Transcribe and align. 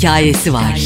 hikayesi 0.00 0.52
var. 0.52 0.80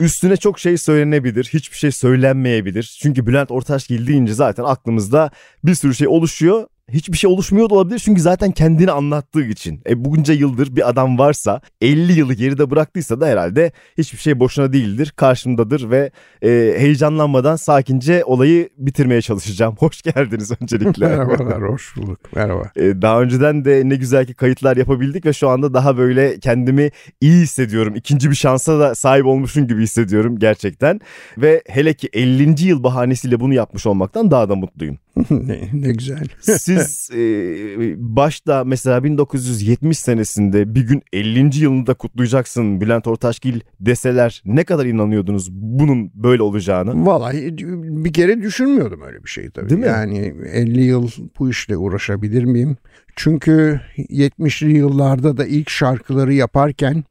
Üstüne 0.00 0.36
çok 0.36 0.58
şey 0.58 0.78
söylenebilir, 0.78 1.50
hiçbir 1.52 1.76
şey 1.76 1.92
söylenmeyebilir. 1.92 2.98
Çünkü 3.02 3.26
Bülent 3.26 3.50
Ortaçgil 3.50 4.06
deyince 4.06 4.34
zaten 4.34 4.64
aklımızda 4.64 5.30
bir 5.64 5.74
sürü 5.74 5.94
şey 5.94 6.08
oluşuyor 6.08 6.66
hiçbir 6.92 7.16
şey 7.16 7.30
oluşmuyor 7.30 7.70
da 7.70 7.74
olabilir 7.74 7.98
çünkü 7.98 8.20
zaten 8.20 8.52
kendini 8.52 8.90
anlattığı 8.90 9.44
için. 9.44 9.80
E 9.88 10.04
bunca 10.04 10.34
yıldır 10.34 10.76
bir 10.76 10.88
adam 10.88 11.18
varsa 11.18 11.60
50 11.80 12.12
yılı 12.12 12.34
geride 12.34 12.70
bıraktıysa 12.70 13.20
da 13.20 13.26
herhalde 13.26 13.72
hiçbir 13.98 14.18
şey 14.18 14.40
boşuna 14.40 14.72
değildir. 14.72 15.12
Karşımdadır 15.16 15.90
ve 15.90 16.10
e, 16.42 16.74
heyecanlanmadan 16.78 17.56
sakince 17.56 18.24
olayı 18.24 18.68
bitirmeye 18.78 19.22
çalışacağım. 19.22 19.76
Hoş 19.78 20.02
geldiniz 20.02 20.52
öncelikle. 20.60 21.08
Merhabalar, 21.08 21.62
hoş 21.62 21.96
bulduk. 21.96 22.18
Merhaba. 22.34 22.62
E, 22.76 23.02
daha 23.02 23.22
önceden 23.22 23.64
de 23.64 23.82
ne 23.84 23.96
güzel 23.96 24.26
ki 24.26 24.34
kayıtlar 24.34 24.76
yapabildik 24.76 25.26
ve 25.26 25.32
şu 25.32 25.48
anda 25.48 25.74
daha 25.74 25.96
böyle 25.96 26.40
kendimi 26.40 26.90
iyi 27.20 27.42
hissediyorum. 27.42 27.94
İkinci 27.96 28.30
bir 28.30 28.36
şansa 28.36 28.80
da 28.80 28.94
sahip 28.94 29.26
olmuşum 29.26 29.66
gibi 29.66 29.82
hissediyorum 29.82 30.38
gerçekten. 30.38 31.00
Ve 31.38 31.62
hele 31.68 31.94
ki 31.94 32.08
50. 32.12 32.64
yıl 32.64 32.82
bahanesiyle 32.82 33.40
bunu 33.40 33.54
yapmış 33.54 33.86
olmaktan 33.86 34.30
daha 34.30 34.48
da 34.48 34.54
mutluyum. 34.54 34.98
ne, 35.30 35.68
ne 35.72 35.92
güzel. 35.92 36.26
Siz 36.40 37.10
e, 37.14 37.18
başta 37.98 38.64
mesela 38.64 39.04
1970 39.04 39.98
senesinde 39.98 40.74
bir 40.74 40.80
gün 40.80 41.02
50. 41.12 41.58
yılını 41.58 41.86
da 41.86 41.94
kutlayacaksın 41.94 42.80
Bülent 42.80 43.06
Ortaçgil 43.06 43.60
deseler 43.80 44.42
ne 44.44 44.64
kadar 44.64 44.86
inanıyordunuz 44.86 45.52
bunun 45.52 46.10
böyle 46.14 46.42
olacağını? 46.42 47.06
Vallahi 47.06 47.56
bir 48.04 48.12
kere 48.12 48.42
düşünmüyordum 48.42 49.02
öyle 49.02 49.24
bir 49.24 49.30
şey 49.30 49.50
tabii. 49.50 49.68
Değil 49.68 49.80
mi? 49.80 49.86
Yani 49.86 50.34
50 50.52 50.82
yıl 50.82 51.08
bu 51.38 51.50
işle 51.50 51.76
uğraşabilir 51.76 52.44
miyim? 52.44 52.76
Çünkü 53.16 53.80
70'li 53.96 54.76
yıllarda 54.76 55.36
da 55.36 55.46
ilk 55.46 55.70
şarkıları 55.70 56.34
yaparken 56.34 57.04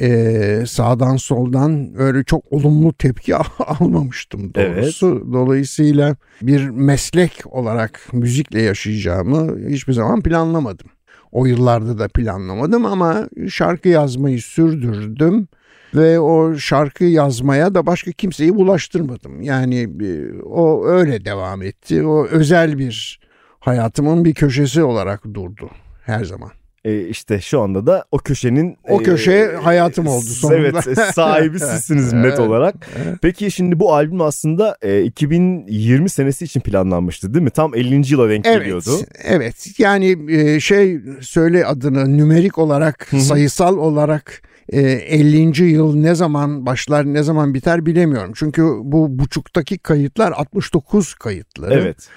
e, 0.00 0.62
sağdan 0.66 1.16
soldan 1.16 1.92
öyle 1.98 2.24
çok 2.24 2.52
olumlu 2.52 2.92
tepki 2.92 3.36
almamıştım 3.80 4.54
doğrusu. 4.54 5.12
Evet. 5.12 5.32
Dolayısıyla 5.32 6.16
bir 6.42 6.68
meslek 6.68 7.42
olarak 7.46 8.00
müzikle 8.12 8.62
yaşayacağımı 8.62 9.68
hiçbir 9.68 9.92
zaman 9.92 10.22
planlamadım. 10.22 10.86
O 11.32 11.46
yıllarda 11.46 11.98
da 11.98 12.08
planlamadım 12.08 12.86
ama 12.86 13.28
şarkı 13.48 13.88
yazmayı 13.88 14.42
sürdürdüm 14.42 15.48
ve 15.94 16.20
o 16.20 16.54
şarkı 16.54 17.04
yazmaya 17.04 17.74
da 17.74 17.86
başka 17.86 18.12
kimseyi 18.12 18.54
bulaştırmadım. 18.54 19.42
Yani 19.42 19.80
e, 19.80 20.42
o 20.42 20.86
öyle 20.86 21.24
devam 21.24 21.62
etti. 21.62 22.06
O 22.06 22.26
özel 22.26 22.78
bir 22.78 23.20
hayatımın 23.60 24.24
bir 24.24 24.34
köşesi 24.34 24.82
olarak 24.82 25.24
durdu 25.34 25.70
her 26.04 26.24
zaman. 26.24 26.50
E 26.86 27.08
işte 27.08 27.40
şu 27.40 27.60
anda 27.60 27.86
da 27.86 28.04
o 28.10 28.18
köşenin 28.18 28.76
o 28.88 28.98
köşe 28.98 29.32
e, 29.32 29.56
hayatım 29.56 30.06
oldu 30.06 30.24
sonunda. 30.24 30.58
Evet 30.58 30.98
sahibi 31.14 31.60
sizsiniz 31.60 32.12
net 32.12 32.38
olarak. 32.38 32.74
Peki 33.22 33.50
şimdi 33.50 33.80
bu 33.80 33.94
albüm 33.94 34.20
aslında 34.20 34.76
e, 34.82 35.02
2020 35.02 36.10
senesi 36.10 36.44
için 36.44 36.60
planlanmıştı 36.60 37.34
değil 37.34 37.44
mi? 37.44 37.50
Tam 37.50 37.74
50. 37.74 38.12
yıla 38.12 38.30
denk 38.30 38.46
evet, 38.46 38.58
geliyordu. 38.58 38.90
Evet 39.24 39.78
yani 39.78 40.18
e, 40.28 40.60
şey 40.60 41.00
söyle 41.20 41.66
adını 41.66 42.16
nümerik 42.16 42.58
olarak 42.58 43.08
sayısal 43.18 43.78
olarak 43.78 44.42
50. 44.72 45.64
E, 45.64 45.66
yıl 45.66 45.96
ne 45.96 46.14
zaman 46.14 46.66
başlar 46.66 47.04
ne 47.04 47.22
zaman 47.22 47.54
biter 47.54 47.86
bilemiyorum. 47.86 48.32
Çünkü 48.34 48.62
bu 48.82 49.18
buçuktaki 49.18 49.78
kayıtlar 49.78 50.32
69 50.32 51.14
kayıtları. 51.14 51.74
Evet. 51.74 52.08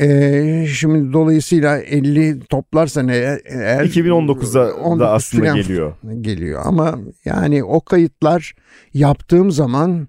Ee, 0.00 0.66
şimdi 0.66 1.12
dolayısıyla 1.12 1.78
50 1.78 2.40
toplarsan 2.40 3.08
eğer, 3.08 3.40
eğer 3.44 3.84
2019'a 3.84 5.00
da 5.00 5.12
aslında 5.12 5.56
geliyor. 5.56 5.92
Geliyor 6.20 6.62
ama 6.64 6.98
yani 7.24 7.64
o 7.64 7.80
kayıtlar 7.80 8.54
yaptığım 8.94 9.50
zaman 9.50 10.08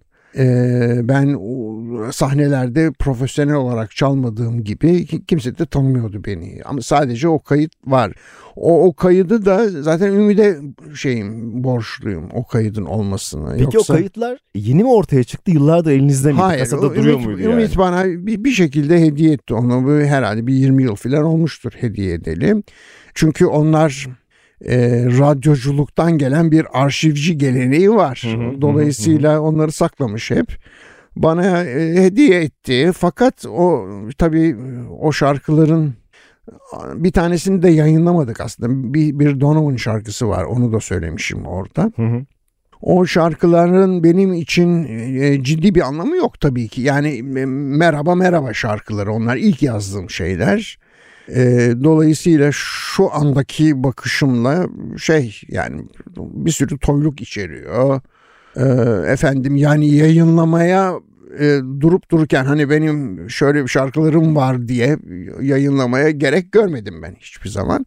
ben 1.03 1.39
sahnelerde 2.11 2.91
profesyonel 2.99 3.55
olarak 3.55 3.91
çalmadığım 3.91 4.63
gibi 4.63 5.05
kimse 5.27 5.57
de 5.57 5.65
tanımıyordu 5.65 6.23
beni. 6.25 6.61
Ama 6.65 6.81
sadece 6.81 7.27
o 7.27 7.39
kayıt 7.39 7.71
var. 7.85 8.13
O, 8.55 8.85
o 8.85 8.93
kaydı 8.93 9.45
da 9.45 9.69
zaten 9.69 10.07
Ümit'e 10.07 10.57
şeyim 10.95 11.63
borçluyum 11.63 12.29
o 12.33 12.47
kaydın 12.47 12.85
olmasını. 12.85 13.51
Peki 13.51 13.63
Yoksa... 13.63 13.93
o 13.93 13.97
kayıtlar 13.97 14.37
yeni 14.55 14.83
mi 14.83 14.89
ortaya 14.89 15.23
çıktı 15.23 15.51
yıllardır 15.51 15.91
elinizde 15.91 16.31
mi? 16.31 16.39
Hayır. 16.39 16.59
Kasada 16.59 16.81
duruyor 16.81 17.13
Ümit, 17.13 17.25
muydu 17.25 17.41
yani? 17.41 17.53
Ümit 17.53 17.77
bana 17.77 18.05
bir, 18.05 18.43
bir 18.43 18.51
şekilde 18.51 19.01
hediye 19.01 19.33
etti 19.33 19.53
onu. 19.53 20.01
Herhalde 20.03 20.47
bir 20.47 20.53
20 20.53 20.83
yıl 20.83 20.95
falan 20.95 21.23
olmuştur 21.23 21.71
hediye 21.75 22.13
edelim. 22.13 22.63
Çünkü 23.13 23.45
onlar 23.45 24.07
e, 24.65 25.05
radyoculuktan 25.05 26.17
gelen 26.17 26.51
bir 26.51 26.65
arşivci 26.73 27.37
geleneği 27.37 27.91
var. 27.91 28.23
Dolayısıyla 28.61 29.41
onları 29.41 29.71
saklamış 29.71 30.31
hep. 30.31 30.57
Bana 31.15 31.63
e, 31.63 32.03
hediye 32.03 32.41
etti. 32.41 32.91
Fakat 32.97 33.45
o 33.45 33.87
tabii 34.17 34.55
o 34.99 35.11
şarkıların 35.11 35.93
bir 36.95 37.11
tanesini 37.11 37.63
de 37.63 37.69
yayınlamadık 37.69 38.41
aslında. 38.41 38.93
Bir, 38.93 39.19
bir 39.19 39.39
Donovan 39.39 39.75
şarkısı 39.75 40.29
var. 40.29 40.43
Onu 40.43 40.73
da 40.73 40.79
söylemişim 40.79 41.45
orada. 41.45 41.91
Hı 41.95 42.05
hı. 42.05 42.25
O 42.81 43.05
şarkıların 43.05 44.03
benim 44.03 44.33
için 44.33 44.83
e, 45.21 45.43
ciddi 45.43 45.75
bir 45.75 45.81
anlamı 45.81 46.15
yok 46.15 46.39
tabii 46.39 46.67
ki. 46.67 46.81
Yani 46.81 47.09
e, 47.17 47.45
merhaba 47.45 48.15
merhaba 48.15 48.53
şarkıları 48.53 49.11
onlar 49.11 49.37
ilk 49.37 49.63
yazdığım 49.63 50.09
şeyler. 50.09 50.79
E, 51.29 51.73
dolayısıyla 51.83 52.49
şu 52.53 53.13
andaki 53.13 53.83
bakışımla 53.83 54.67
şey 54.97 55.41
yani 55.47 55.81
bir 56.17 56.51
sürü 56.51 56.79
toyluk 56.79 57.21
içeriyor. 57.21 58.01
E, 58.55 58.63
efendim 59.11 59.55
yani 59.55 59.95
yayınlamaya 59.95 60.93
e, 61.39 61.59
durup 61.79 62.11
dururken 62.11 62.45
hani 62.45 62.69
benim 62.69 63.29
şöyle 63.29 63.63
bir 63.63 63.67
şarkılarım 63.67 64.35
var 64.35 64.67
diye 64.67 64.97
yayınlamaya 65.41 66.09
gerek 66.09 66.51
görmedim 66.51 67.01
ben 67.01 67.15
hiçbir 67.19 67.49
zaman. 67.49 67.85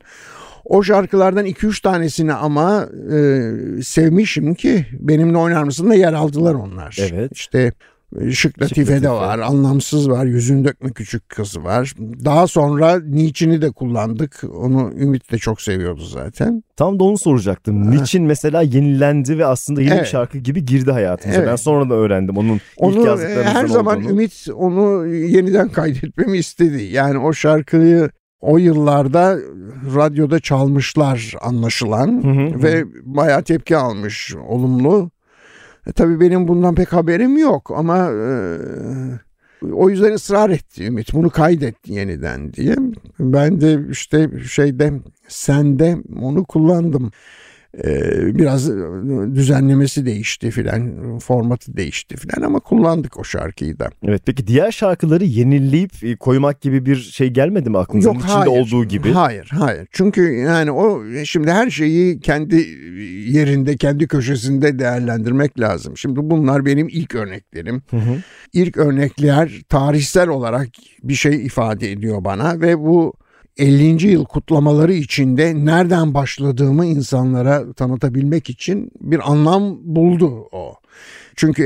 O 0.64 0.82
şarkılardan 0.82 1.46
2-3 1.46 1.82
tanesini 1.82 2.32
ama 2.32 2.88
e, 3.12 3.52
sevmişim 3.82 4.54
ki 4.54 4.86
benimle 4.92 5.38
oynar 5.38 5.64
mısın 5.64 5.90
da 5.90 5.94
yer 5.94 6.12
aldılar 6.12 6.54
onlar. 6.54 6.96
Evet. 7.12 7.32
İşte 7.34 7.72
Şık 8.32 8.62
Latife 8.62 9.02
de 9.02 9.10
var, 9.10 9.38
anlamsız 9.38 10.10
var, 10.10 10.24
yüzün 10.24 10.64
dökme 10.64 10.90
küçük 10.90 11.28
kızı 11.28 11.64
var. 11.64 11.94
Daha 12.24 12.46
sonra 12.46 13.00
Niçin'i 13.00 13.62
de 13.62 13.70
kullandık. 13.70 14.42
Onu 14.54 14.92
Ümit 14.96 15.32
de 15.32 15.38
çok 15.38 15.62
seviyordu 15.62 16.04
zaten. 16.04 16.62
Tam 16.76 17.00
da 17.00 17.04
onu 17.04 17.18
soracaktım. 17.18 17.90
Niçin 17.90 18.24
mesela 18.24 18.62
yenilendi 18.62 19.38
ve 19.38 19.46
aslında 19.46 19.82
yeni 19.82 19.92
evet. 19.92 20.02
bir 20.02 20.08
şarkı 20.08 20.38
gibi 20.38 20.64
girdi 20.64 20.90
hayatımıza. 20.92 21.40
Evet. 21.40 21.50
Ben 21.50 21.56
sonra 21.56 21.90
da 21.90 21.94
öğrendim 21.94 22.36
onun 22.36 22.60
onu, 22.76 22.98
ilk 22.98 23.06
yazdıklarımızdan 23.06 23.54
Her 23.54 23.66
zaman 23.66 23.98
olduğunu. 23.98 24.10
Ümit 24.10 24.46
onu 24.54 25.06
yeniden 25.06 25.68
kaydetmemi 25.68 26.38
istedi. 26.38 26.82
Yani 26.82 27.18
o 27.18 27.32
şarkıyı 27.32 28.10
o 28.40 28.58
yıllarda 28.58 29.38
radyoda 29.94 30.40
çalmışlar 30.40 31.34
anlaşılan 31.40 32.24
hı 32.24 32.28
hı, 32.28 32.62
ve 32.62 32.84
bayağı 33.02 33.42
tepki 33.42 33.76
almış 33.76 34.34
olumlu. 34.48 35.10
E, 35.86 35.92
tabii 35.92 36.20
benim 36.20 36.48
bundan 36.48 36.74
pek 36.74 36.92
haberim 36.92 37.38
yok 37.38 37.70
ama 37.76 38.10
e, 38.10 38.28
o 39.72 39.90
yüzden 39.90 40.12
ısrar 40.12 40.50
etti 40.50 40.84
Ümit 40.84 41.14
bunu 41.14 41.30
kaydet 41.30 41.88
yeniden 41.88 42.52
diye. 42.52 42.76
Ben 43.20 43.60
de 43.60 43.80
işte 43.90 44.30
şeyde 44.48 44.92
sende 45.28 45.96
onu 46.22 46.44
kullandım. 46.44 47.10
Ee, 47.84 48.38
biraz 48.38 48.70
düzenlemesi 49.34 50.06
değişti 50.06 50.50
filan, 50.50 51.18
formatı 51.18 51.76
değişti 51.76 52.16
filan 52.16 52.46
ama 52.46 52.60
kullandık 52.60 53.18
o 53.18 53.24
şarkıyı 53.24 53.78
da. 53.78 53.90
Evet 54.02 54.22
peki 54.26 54.46
diğer 54.46 54.70
şarkıları 54.70 55.24
yenileyip 55.24 56.04
e, 56.04 56.16
koymak 56.16 56.60
gibi 56.60 56.86
bir 56.86 56.96
şey 56.96 57.28
gelmedi 57.30 57.70
mi 57.70 57.78
aklınıza? 57.78 58.08
Yok 58.08 58.16
içinde 58.16 58.32
hayır, 58.32 58.60
olduğu 58.60 58.84
gibi. 58.84 59.12
Hayır 59.12 59.50
hayır 59.52 59.88
çünkü 59.92 60.22
yani 60.22 60.72
o 60.72 61.02
şimdi 61.24 61.50
her 61.50 61.70
şeyi 61.70 62.20
kendi 62.20 62.56
yerinde 63.26 63.76
kendi 63.76 64.08
köşesinde 64.08 64.78
değerlendirmek 64.78 65.60
lazım. 65.60 65.96
Şimdi 65.96 66.20
bunlar 66.22 66.66
benim 66.66 66.88
ilk 66.88 67.14
örneklerim. 67.14 67.82
Hı 67.90 67.96
hı. 67.96 68.16
İlk 68.52 68.76
örnekler 68.76 69.60
tarihsel 69.68 70.28
olarak 70.28 70.68
bir 71.02 71.14
şey 71.14 71.46
ifade 71.46 71.92
ediyor 71.92 72.24
bana 72.24 72.60
ve 72.60 72.78
bu 72.78 73.14
50. 73.58 74.06
yıl 74.06 74.24
kutlamaları 74.24 74.92
içinde 74.92 75.64
nereden 75.64 76.14
başladığımı 76.14 76.86
insanlara 76.86 77.72
tanıtabilmek 77.72 78.50
için 78.50 78.90
bir 79.00 79.30
anlam 79.30 79.78
buldu 79.82 80.48
o. 80.52 80.79
Çünkü 81.36 81.62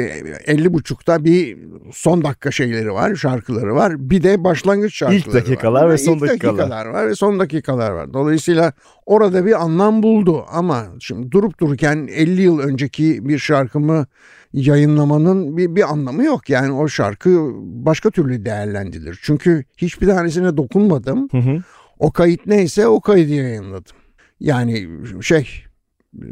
50 0.47 0.73
buçukta 0.73 1.25
bir 1.25 1.59
son 1.93 2.25
dakika 2.25 2.51
şeyleri 2.51 2.93
var, 2.93 3.15
şarkıları 3.15 3.75
var. 3.75 4.11
Bir 4.11 4.23
de 4.23 4.45
başlangıç 4.45 4.95
şarkıları 4.95 5.19
İlk 5.19 5.33
dakikalar 5.33 5.85
var. 5.85 5.91
ve 5.91 5.99
son 5.99 6.21
dakikalar. 6.21 6.59
dakikalar 6.59 6.87
var 6.87 7.09
ve 7.09 7.15
son 7.15 7.39
dakikalar 7.39 7.91
var. 7.91 8.15
Dolayısıyla 8.15 8.73
orada 9.07 9.47
bir 9.47 9.63
anlam 9.63 10.03
buldu 10.03 10.45
ama 10.49 10.87
şimdi 11.01 11.31
durup 11.31 11.61
dururken 11.61 12.09
50 12.13 12.43
yıl 12.43 12.59
önceki 12.59 13.29
bir 13.29 13.39
şarkımı 13.39 14.07
yayınlamanın 14.53 15.57
bir, 15.57 15.77
bir 15.77 15.93
anlamı 15.93 16.25
yok. 16.25 16.51
Yani 16.51 16.73
o 16.73 16.89
şarkı 16.89 17.51
başka 17.63 18.11
türlü 18.11 18.45
değerlendirilir. 18.45 19.19
Çünkü 19.23 19.65
hiçbir 19.77 20.07
tanesine 20.07 20.57
dokunmadım. 20.57 21.29
Hı 21.31 21.39
hı. 21.39 21.63
O 21.99 22.13
kayıt 22.13 22.47
neyse 22.47 22.87
o 22.87 23.01
kaydı 23.01 23.33
yayınladım. 23.33 23.97
Yani 24.41 24.89
şey 25.23 25.65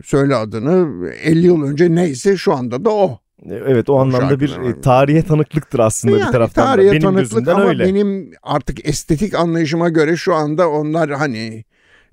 söyle 0.05 0.34
adını 0.37 1.08
50 1.11 1.46
yıl 1.46 1.62
önce 1.62 1.94
neyse 1.94 2.37
şu 2.37 2.52
anda 2.55 2.84
da 2.84 2.90
o. 2.90 3.19
Evet 3.50 3.90
o 3.90 3.99
anlamda 4.00 4.40
bir 4.40 4.56
var. 4.56 4.70
e, 4.70 4.81
tarihe 4.81 5.23
tanıklıktır 5.23 5.79
aslında 5.79 6.17
Yani 6.19 6.26
bir 6.26 6.32
taraftan 6.32 6.64
da. 6.67 6.70
tarihe 6.70 6.90
Benim 6.93 7.02
tanıklık 7.02 7.49
ama 7.49 7.64
öyle. 7.64 7.84
benim 7.84 8.31
artık 8.43 8.88
estetik 8.88 9.34
anlayışıma 9.34 9.88
göre 9.88 10.17
şu 10.17 10.34
anda 10.34 10.69
onlar 10.70 11.11
hani 11.11 11.64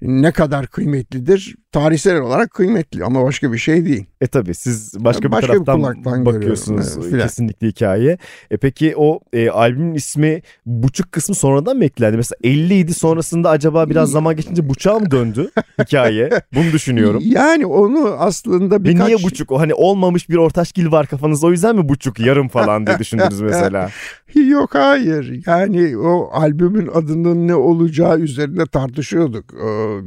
ne 0.01 0.31
kadar 0.31 0.68
kıymetlidir? 0.68 1.56
Tarihsel 1.71 2.21
olarak 2.21 2.51
kıymetli 2.51 3.04
ama 3.04 3.24
başka 3.24 3.54
bir 3.54 3.57
şey 3.57 3.86
değil. 3.86 4.06
E 4.21 4.27
tabi 4.27 4.56
siz 4.56 5.06
başka 5.06 5.24
bir 5.24 5.31
Başka 5.31 5.54
bir 5.54 5.66
taraftan 5.66 5.81
kulaktan 5.81 6.25
bakıyorsunuz 6.25 6.98
evet, 6.98 7.10
filan. 7.10 7.27
kesinlikle 7.27 7.68
hikaye. 7.68 8.18
E 8.51 8.57
peki 8.57 8.94
o 8.98 9.19
e, 9.33 9.50
albümün 9.50 9.94
ismi 9.94 10.42
buçuk 10.66 11.12
kısmı 11.12 11.36
sonradan 11.36 11.77
mı 11.77 11.86
eklendi? 11.86 12.18
Mesela 12.18 12.38
50 12.44 12.74
idi 12.74 12.94
sonrasında 12.94 13.50
acaba 13.50 13.89
biraz 13.89 14.12
zaman 14.12 14.36
geçince 14.36 14.69
buçuğa 14.69 15.00
mı 15.00 15.12
döndü 15.12 15.51
hikaye? 15.81 16.30
Bunu 16.56 16.71
düşünüyorum. 16.71 17.24
Yani 17.25 17.66
onu 17.66 18.15
aslında 18.19 18.75
Ve 18.75 18.83
birkaç... 18.83 19.07
niye 19.07 19.24
buçuk? 19.24 19.51
O 19.51 19.60
hani 19.60 19.74
olmamış 19.74 20.30
bir 20.30 20.36
ortaşgil 20.36 20.92
var 20.92 21.07
kafanızda 21.07 21.48
o 21.48 21.51
yüzden 21.51 21.75
mi 21.75 21.89
buçuk 21.89 22.19
yarım 22.19 22.48
falan 22.48 22.88
diye 22.88 23.00
düşündünüz 23.00 23.42
mesela? 23.42 23.89
Yok 24.36 24.75
hayır. 24.75 25.42
Yani 25.48 25.98
o 25.98 26.30
albümün 26.33 26.88
adının 26.94 27.48
ne 27.48 27.56
olacağı 27.56 28.19
üzerinde 28.19 28.65
tartışıyorduk 28.65 29.54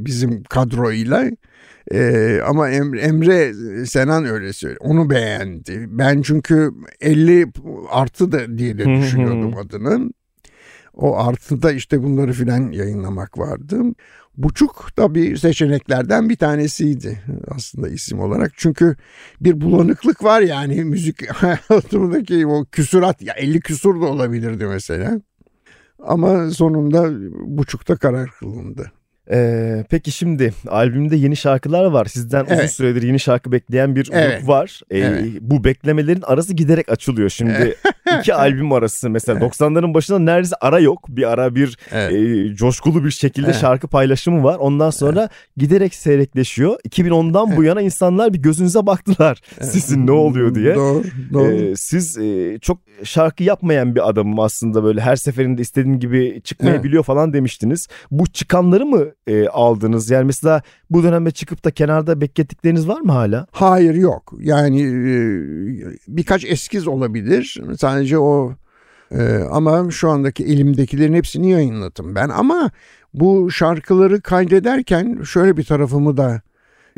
bizim 0.05 0.43
kadroyla. 0.43 1.23
E, 1.91 2.39
ama 2.45 2.69
Emre, 2.69 3.01
Emre 3.01 3.53
Senan 3.85 4.25
öyle 4.25 4.53
söyledi. 4.53 4.79
Onu 4.81 5.09
beğendi. 5.09 5.85
Ben 5.87 6.21
çünkü 6.21 6.71
50 7.01 7.47
artı 7.89 8.31
da 8.31 8.57
diye 8.57 8.77
de 8.77 8.85
düşünüyordum 8.85 9.57
adını. 9.57 10.11
O 10.93 11.17
artıda 11.17 11.71
işte 11.71 12.03
bunları 12.03 12.33
filan 12.33 12.71
yayınlamak 12.71 13.37
vardı. 13.37 13.81
Buçuk 14.37 14.97
da 14.97 15.15
bir 15.15 15.37
seçeneklerden 15.37 16.29
bir 16.29 16.35
tanesiydi 16.35 17.23
aslında 17.47 17.89
isim 17.89 18.19
olarak. 18.19 18.51
Çünkü 18.55 18.95
bir 19.41 19.61
bulanıklık 19.61 20.23
var 20.23 20.41
yani 20.41 20.83
müzik 20.83 21.31
hayatımdaki 21.31 22.47
o 22.47 22.65
küsurat 22.65 23.21
ya 23.21 23.33
50 23.33 23.59
küsur 23.59 24.01
da 24.01 24.05
olabilirdi 24.05 24.65
mesela. 24.65 25.21
Ama 25.99 26.49
sonunda 26.49 27.11
buçukta 27.57 27.95
karar 27.95 28.29
kılındı. 28.29 28.91
Ee, 29.31 29.83
peki 29.89 30.11
şimdi 30.11 30.53
albümde 30.67 31.15
yeni 31.15 31.35
şarkılar 31.35 31.85
var. 31.85 32.05
Sizden 32.05 32.43
uzun 32.45 32.55
Evet. 32.55 32.71
süredir 32.71 33.01
yeni 33.01 33.19
şarkı 33.19 33.51
bekleyen 33.51 33.95
bir 33.95 34.09
Evet. 34.13 34.39
grup 34.39 34.47
var. 34.49 34.81
Ee, 34.91 34.97
Evet. 34.99 35.25
Bu 35.41 35.63
beklemelerin 35.63 36.21
arası 36.21 36.53
giderek 36.53 36.89
açılıyor. 36.91 37.29
Şimdi 37.29 37.75
iki 38.19 38.33
albüm 38.33 38.71
arası 38.71 39.09
mesela 39.09 39.39
90'ların 39.39 39.93
başında 39.93 40.19
neredeyse 40.19 40.55
ara 40.61 40.79
yok. 40.79 41.05
Bir 41.09 41.31
ara 41.31 41.55
bir 41.55 41.77
Evet. 41.91 42.13
e, 42.13 42.55
coşkulu 42.55 43.05
bir 43.05 43.11
şekilde 43.11 43.47
Evet. 43.47 43.61
şarkı 43.61 43.87
paylaşımı 43.87 44.43
var. 44.43 44.55
Ondan 44.59 44.89
sonra 44.89 45.29
giderek 45.57 45.95
seyrekleşiyor. 45.95 46.77
2010'dan 46.89 47.57
bu 47.57 47.63
yana 47.63 47.81
insanlar 47.81 48.33
bir 48.33 48.39
gözünüze 48.39 48.85
baktılar. 48.85 49.41
Sizin 49.61 50.07
ne 50.07 50.11
oluyor 50.11 50.55
diye. 50.55 50.75
Doğru, 50.75 51.03
doğru. 51.33 51.51
Ee, 51.51 51.73
siz 51.75 52.17
e, 52.17 52.57
çok 52.61 52.77
şarkı 53.03 53.43
yapmayan 53.43 53.95
bir 53.95 54.09
adamım 54.09 54.39
aslında 54.39 54.83
böyle 54.83 55.01
her 55.01 55.15
seferinde 55.15 55.61
istediğim 55.61 55.99
gibi 55.99 56.41
çıkmayabiliyor 56.43 57.03
falan 57.03 57.33
demiştiniz. 57.33 57.87
Bu 58.11 58.27
çıkanları 58.27 58.85
mı 58.85 59.05
e, 59.27 59.47
aldınız? 59.47 60.09
Yani 60.09 60.25
mesela 60.25 60.61
bu 60.89 61.03
dönemde 61.03 61.31
çıkıp 61.31 61.65
da 61.65 61.71
kenarda 61.71 62.21
beklettikleriniz 62.21 62.87
var 62.87 63.01
mı 63.01 63.11
hala? 63.11 63.47
Hayır 63.51 63.93
yok. 63.95 64.33
Yani 64.39 64.81
e, 64.81 65.15
birkaç 66.07 66.45
eskiz 66.45 66.87
olabilir. 66.87 67.61
Sadece 68.03 68.17
o 68.17 68.55
e, 69.11 69.39
ama 69.51 69.91
şu 69.91 70.09
andaki 70.09 70.43
elimdekilerin 70.43 71.13
hepsini 71.13 71.51
yayınladım 71.51 72.15
ben. 72.15 72.29
Ama 72.29 72.71
bu 73.13 73.51
şarkıları 73.51 74.21
kaydederken 74.21 75.23
şöyle 75.23 75.57
bir 75.57 75.63
tarafımı 75.63 76.17
da 76.17 76.41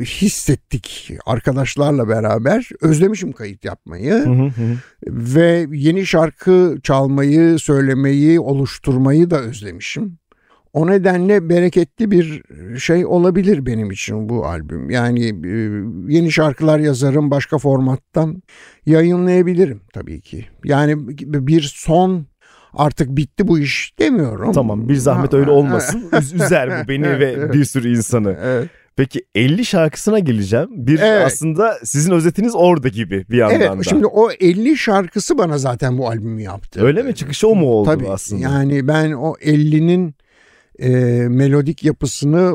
hissettik 0.00 1.12
arkadaşlarla 1.26 2.08
beraber. 2.08 2.68
Özlemişim 2.80 3.32
kayıt 3.32 3.64
yapmayı 3.64 4.12
Hı 4.12 4.30
hı 4.30 4.46
hı. 4.46 4.76
ve 5.06 5.66
yeni 5.72 6.06
şarkı 6.06 6.76
çalmayı, 6.82 7.58
söylemeyi, 7.58 8.40
oluşturmayı 8.40 9.30
da 9.30 9.40
özlemişim. 9.40 10.18
O 10.76 10.86
nedenle 10.86 11.48
bereketli 11.48 12.10
bir 12.10 12.42
şey 12.78 13.06
olabilir 13.06 13.66
benim 13.66 13.90
için 13.90 14.28
bu 14.28 14.46
albüm. 14.46 14.90
Yani 14.90 15.24
e, 15.28 15.50
yeni 16.14 16.32
şarkılar 16.32 16.78
yazarım 16.78 17.30
başka 17.30 17.58
formattan 17.58 18.42
yayınlayabilirim 18.86 19.80
tabii 19.92 20.20
ki. 20.20 20.46
Yani 20.64 20.94
bir 21.46 21.72
son 21.76 22.26
artık 22.74 23.16
bitti 23.16 23.48
bu 23.48 23.58
iş 23.58 23.92
demiyorum. 23.98 24.52
Tamam 24.52 24.88
bir 24.88 24.94
zahmet 24.94 25.34
öyle 25.34 25.50
olmasın. 25.50 26.08
Üz- 26.12 26.44
üzer 26.44 26.84
bu 26.84 26.88
beni 26.88 27.20
ve 27.20 27.52
bir 27.52 27.64
sürü 27.64 27.96
insanı. 27.96 28.36
Evet. 28.42 28.68
Peki 28.96 29.24
50 29.34 29.64
şarkısına 29.64 30.18
geleceğim. 30.18 30.68
Bir 30.72 30.98
Evet. 30.98 31.26
aslında 31.26 31.78
sizin 31.84 32.12
özetiniz 32.12 32.52
orada 32.56 32.88
gibi 32.88 33.24
bir 33.30 33.36
yandan 33.36 33.60
Evet 33.60 33.78
da. 33.78 33.82
şimdi 33.82 34.06
o 34.06 34.30
50 34.40 34.76
şarkısı 34.76 35.38
bana 35.38 35.58
zaten 35.58 35.98
bu 35.98 36.08
albümü 36.08 36.42
yaptı. 36.42 36.84
Öyle 36.86 37.02
mi? 37.02 37.14
Çıkışı 37.14 37.48
o 37.48 37.54
mu 37.54 37.66
oldu 37.66 37.90
Tabii 37.90 38.08
aslında? 38.08 38.42
yani 38.42 38.88
ben 38.88 39.12
o 39.12 39.32
50'nin 39.32 40.14
e, 40.78 40.88
melodik 41.28 41.84
yapısını 41.84 42.52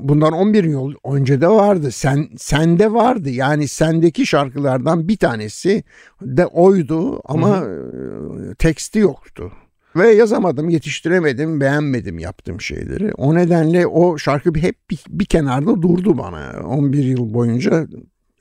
bundan 0.00 0.32
11 0.32 0.64
yıl 0.64 0.94
önce 1.04 1.40
de 1.40 1.48
vardı. 1.48 1.90
Sen 1.90 2.28
sende 2.36 2.92
vardı. 2.92 3.30
Yani 3.30 3.68
sendeki 3.68 4.26
şarkılardan 4.26 5.08
bir 5.08 5.16
tanesi 5.16 5.84
de 6.22 6.46
oydu 6.46 7.20
ama 7.24 7.56
e, 7.56 8.54
teksti 8.54 8.98
yoktu. 8.98 9.52
Ve 9.96 10.08
yazamadım, 10.08 10.68
yetiştiremedim, 10.68 11.60
beğenmedim 11.60 12.18
yaptığım 12.18 12.60
şeyleri. 12.60 13.12
O 13.12 13.34
nedenle 13.34 13.86
o 13.86 14.18
şarkı 14.18 14.54
hep 14.54 14.90
bir, 14.90 14.98
bir 15.08 15.24
kenarda 15.24 15.82
durdu 15.82 16.18
bana. 16.18 16.66
11 16.66 17.04
yıl 17.04 17.34
boyunca 17.34 17.86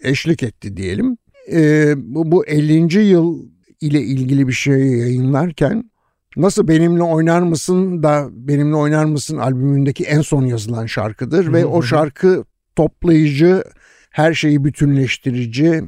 eşlik 0.04 0.44
etti 0.44 0.78
diyelim. 0.78 1.18
E, 1.52 1.94
bu, 1.98 2.32
bu 2.32 2.46
50. 2.46 3.00
yıl 3.00 3.46
ile 3.82 4.02
ilgili 4.02 4.48
bir 4.48 4.54
şey 4.54 4.88
yayınlarken 4.88 5.92
Nasıl 6.38 6.68
Benimle 6.68 7.04
Oynar 7.04 7.42
Mısın 7.42 8.04
da 8.04 8.28
Benimle 8.32 8.76
Oynar 8.76 9.06
Mısın 9.06 9.38
albümündeki 9.38 10.04
en 10.04 10.22
son 10.22 10.46
yazılan 10.46 10.86
şarkıdır 10.86 11.54
ve 11.54 11.66
o 11.66 11.82
şarkı 11.82 12.44
toplayıcı, 12.76 13.64
her 14.10 14.34
şeyi 14.34 14.64
bütünleştirici 14.64 15.84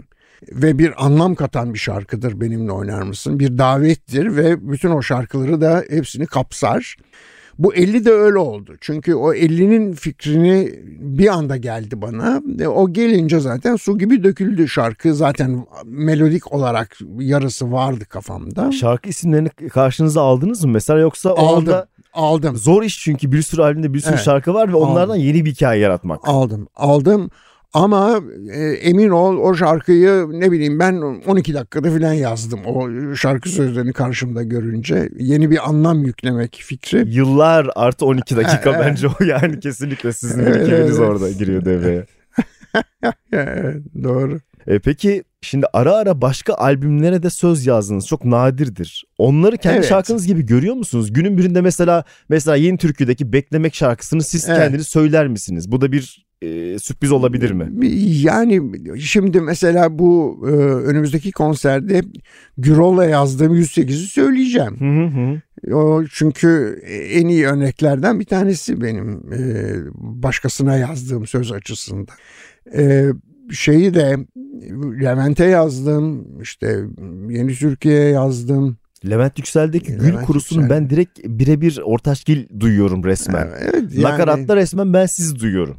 ve 0.51 0.79
bir 0.79 1.05
anlam 1.05 1.35
katan 1.35 1.73
bir 1.73 1.79
şarkıdır 1.79 2.41
Benimle 2.41 2.71
Oynar 2.71 3.01
Mısın. 3.01 3.39
Bir 3.39 3.57
davettir 3.57 4.35
ve 4.35 4.71
bütün 4.71 4.91
o 4.91 5.01
şarkıları 5.01 5.61
da 5.61 5.83
hepsini 5.89 6.25
kapsar. 6.25 6.95
Bu 7.59 7.75
50 7.75 8.05
de 8.05 8.11
öyle 8.11 8.37
oldu. 8.37 8.75
Çünkü 8.81 9.15
o 9.15 9.33
50'nin 9.33 9.93
fikrini 9.93 10.73
bir 10.99 11.27
anda 11.27 11.57
geldi 11.57 12.01
bana. 12.01 12.41
E, 12.59 12.67
O 12.67 12.93
gelince 12.93 13.39
zaten 13.39 13.75
su 13.75 13.97
gibi 13.97 14.23
döküldü 14.23 14.67
şarkı. 14.67 15.13
Zaten 15.15 15.65
melodik 15.85 16.53
olarak 16.53 16.97
yarısı 17.19 17.71
vardı 17.71 18.05
kafamda. 18.05 18.71
Şarkı 18.71 19.09
isimlerini 19.09 19.49
karşınıza 19.49 20.21
aldınız 20.21 20.63
mı 20.65 20.71
mesela 20.71 20.99
yoksa 20.99 21.29
Aldım. 21.29 21.57
anda 21.57 21.87
Aldım. 22.13 22.55
zor 22.55 22.83
iş 22.83 22.99
çünkü 23.03 23.31
bir 23.31 23.41
sürü 23.41 23.61
albümde 23.61 23.93
bir 23.93 23.99
sürü 23.99 24.13
Evet. 24.13 24.23
şarkı 24.23 24.53
var 24.53 24.69
ve 24.69 24.75
onlardan 24.75 25.15
yeni 25.15 25.45
bir 25.45 25.51
hikaye 25.51 25.81
yaratmak. 25.81 26.19
Aldım. 26.23 26.67
Aldım. 26.75 27.29
Ama 27.77 28.21
e, 28.53 28.59
emin 28.63 29.09
ol 29.09 29.37
o 29.37 29.55
şarkıyı 29.55 30.27
ne 30.31 30.51
bileyim 30.51 30.79
ben 30.79 30.95
12 31.27 31.53
dakikada 31.53 31.91
falan 31.91 32.13
yazdım. 32.13 32.59
O 32.65 32.89
şarkı 33.15 33.49
sözlerini 33.49 33.93
karşımda 33.93 34.43
görünce 34.43 35.09
yeni 35.19 35.51
bir 35.51 35.69
anlam 35.69 36.03
yüklemek 36.03 36.61
fikri. 36.63 37.03
Yıllar 37.07 37.69
artı 37.75 38.05
12 38.05 38.35
dakika 38.35 38.69
Evet. 38.75 38.79
bence 38.85 39.07
o 39.07 39.23
yani 39.23 39.59
kesinlikle 39.59 40.13
sizin 40.13 40.39
Evet, 40.39 40.69
evet. 40.69 40.99
orada 40.99 41.31
giriyor 41.31 41.65
devreye. 41.65 42.05
Evet, 43.31 43.83
doğru. 44.03 44.39
E 44.67 44.79
peki 44.79 45.23
şimdi 45.41 45.65
ara 45.73 45.95
ara 45.95 46.21
başka 46.21 46.53
albümlere 46.53 47.23
de 47.23 47.29
söz 47.29 47.65
yazdınız. 47.65 48.07
Çok 48.07 48.25
nadirdir. 48.25 49.05
Onları 49.17 49.57
kendi 49.57 49.77
Evet. 49.77 49.89
şarkınız 49.89 50.27
gibi 50.27 50.45
görüyor 50.45 50.75
musunuz? 50.75 51.13
Günün 51.13 51.37
birinde 51.37 51.61
mesela 51.61 52.03
mesela 52.29 52.55
Yeni 52.55 52.77
Türkü'deki 52.77 53.33
Beklemek 53.33 53.75
şarkısını 53.75 54.23
siz 54.23 54.49
Evet. 54.49 54.59
kendiniz 54.59 54.87
söyler 54.87 55.27
misiniz? 55.27 55.71
Bu 55.71 55.81
da 55.81 55.91
bir 55.91 56.26
e, 56.41 56.79
sürpriz 56.79 57.11
olabilir 57.11 57.51
mi? 57.51 57.87
Yani 58.21 58.61
şimdi 58.99 59.41
mesela 59.41 59.99
bu 59.99 60.41
e, 60.47 60.51
önümüzdeki 60.61 61.31
konserde 61.31 62.01
Gürol'la 62.57 63.05
yazdığım 63.05 63.55
108'i 63.55 64.07
söyleyeceğim. 64.07 64.79
Hı 64.79 64.85
hı 64.85 65.07
hı. 65.07 65.41
O 65.75 66.05
çünkü 66.05 66.81
en 67.11 67.27
iyi 67.27 67.47
örneklerden 67.47 68.19
bir 68.19 68.25
tanesi 68.25 68.81
benim 68.81 69.33
e, 69.33 69.73
başkasına 69.95 70.77
yazdığım 70.77 71.27
söz 71.27 71.51
açısından. 71.51 72.17
E, 72.75 73.05
şeyi 73.51 73.93
de 73.93 74.17
Levent'e 75.01 75.45
yazdım, 75.45 76.27
işte 76.41 76.79
Yeni 77.29 77.53
Türkiye'ye 77.55 78.09
yazdım. 78.09 78.77
Levent 79.09 79.37
Yüksel'deki 79.37 79.91
Gül 79.91 80.07
Levent 80.07 80.25
Kurusu'nu 80.25 80.61
Yüksel. 80.61 80.77
ben 80.77 80.89
direkt 80.89 81.19
birebir 81.23 81.79
ortaşgil 81.83 82.59
duyuyorum 82.59 83.03
resmen. 83.03 83.49
Evet, 83.59 83.83
yani, 83.91 84.01
Nakaratta 84.01 84.55
resmen 84.55 84.93
ben 84.93 85.05
sizi 85.05 85.39
duyuyorum. 85.39 85.77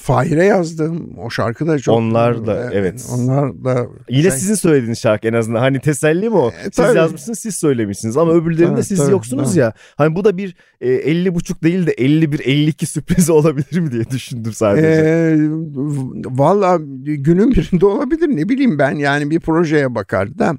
Fahir'e 0.00 0.44
yazdım. 0.44 1.18
O 1.18 1.30
şarkı 1.30 1.66
da 1.66 1.78
çok... 1.78 1.96
Onlar 1.98 2.46
da, 2.46 2.70
evet. 2.72 3.08
Onlar 3.12 3.64
da... 3.64 3.86
Yine 4.08 4.22
şey... 4.22 4.30
sizin 4.30 4.54
söylediğiniz 4.54 4.98
şarkı 4.98 5.28
en 5.28 5.32
azından. 5.32 5.60
Hani 5.60 5.80
teselli 5.80 6.28
mi 6.28 6.36
o? 6.36 6.48
E, 6.48 6.62
siz 6.62 6.72
tabii. 6.72 6.96
yazmışsınız, 6.96 7.38
siz 7.38 7.54
söylemişsiniz. 7.54 8.16
Ama 8.16 8.32
öbürlerinde 8.32 8.74
tabii, 8.74 8.84
siz 8.84 8.98
tabii, 8.98 9.10
yoksunuz 9.10 9.48
tabii. 9.48 9.58
ya. 9.58 9.72
Hani 9.96 10.16
bu 10.16 10.24
da 10.24 10.36
bir 10.36 10.56
e, 10.80 10.90
50 10.90 11.34
buçuk 11.34 11.62
değil 11.62 11.86
de 11.86 11.92
51-52 11.92 12.86
sürprizi 12.86 13.32
olabilir 13.42 13.80
mi 13.80 13.92
diye 13.92 14.10
düşündüm 14.10 14.52
sadece. 14.52 14.86
E, 14.86 15.36
Valla 16.24 16.78
günün 17.04 17.50
birinde 17.50 17.86
olabilir. 17.86 18.28
Ne 18.28 18.48
bileyim 18.48 18.78
ben 18.78 18.94
yani 18.94 19.30
bir 19.30 19.40
projeye 19.40 19.94
bakar 19.94 20.38
da 20.38 20.56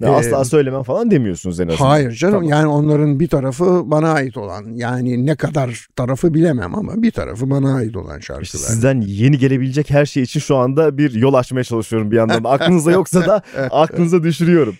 ya 0.00 0.08
ee, 0.08 0.12
asla 0.12 0.44
söylemem 0.44 0.82
falan 0.82 1.10
demiyorsunuz 1.10 1.60
en 1.60 1.68
azından. 1.68 1.88
Hayır 1.88 2.12
canım 2.12 2.34
tamam. 2.34 2.48
yani 2.48 2.66
onların 2.66 3.20
bir 3.20 3.28
tarafı 3.28 3.82
bana 3.90 4.12
ait 4.12 4.36
olan 4.36 4.64
yani 4.74 5.26
ne 5.26 5.36
kadar 5.36 5.86
tarafı 5.96 6.34
bilemem 6.34 6.74
ama 6.74 7.02
bir 7.02 7.10
tarafı 7.10 7.50
bana 7.50 7.74
ait 7.74 7.96
olan 7.96 8.20
şarkılar. 8.20 8.44
Sizden 8.44 9.00
yeni 9.00 9.38
gelebilecek 9.38 9.90
her 9.90 10.06
şey 10.06 10.22
için 10.22 10.40
şu 10.40 10.56
anda 10.56 10.98
bir 10.98 11.14
yol 11.14 11.34
açmaya 11.34 11.64
çalışıyorum 11.64 12.10
bir 12.10 12.16
yandan. 12.16 12.44
Aklınıza 12.44 12.90
yoksa 12.90 13.26
da 13.26 13.42
aklınıza 13.70 14.22
düşürüyorum. 14.22 14.76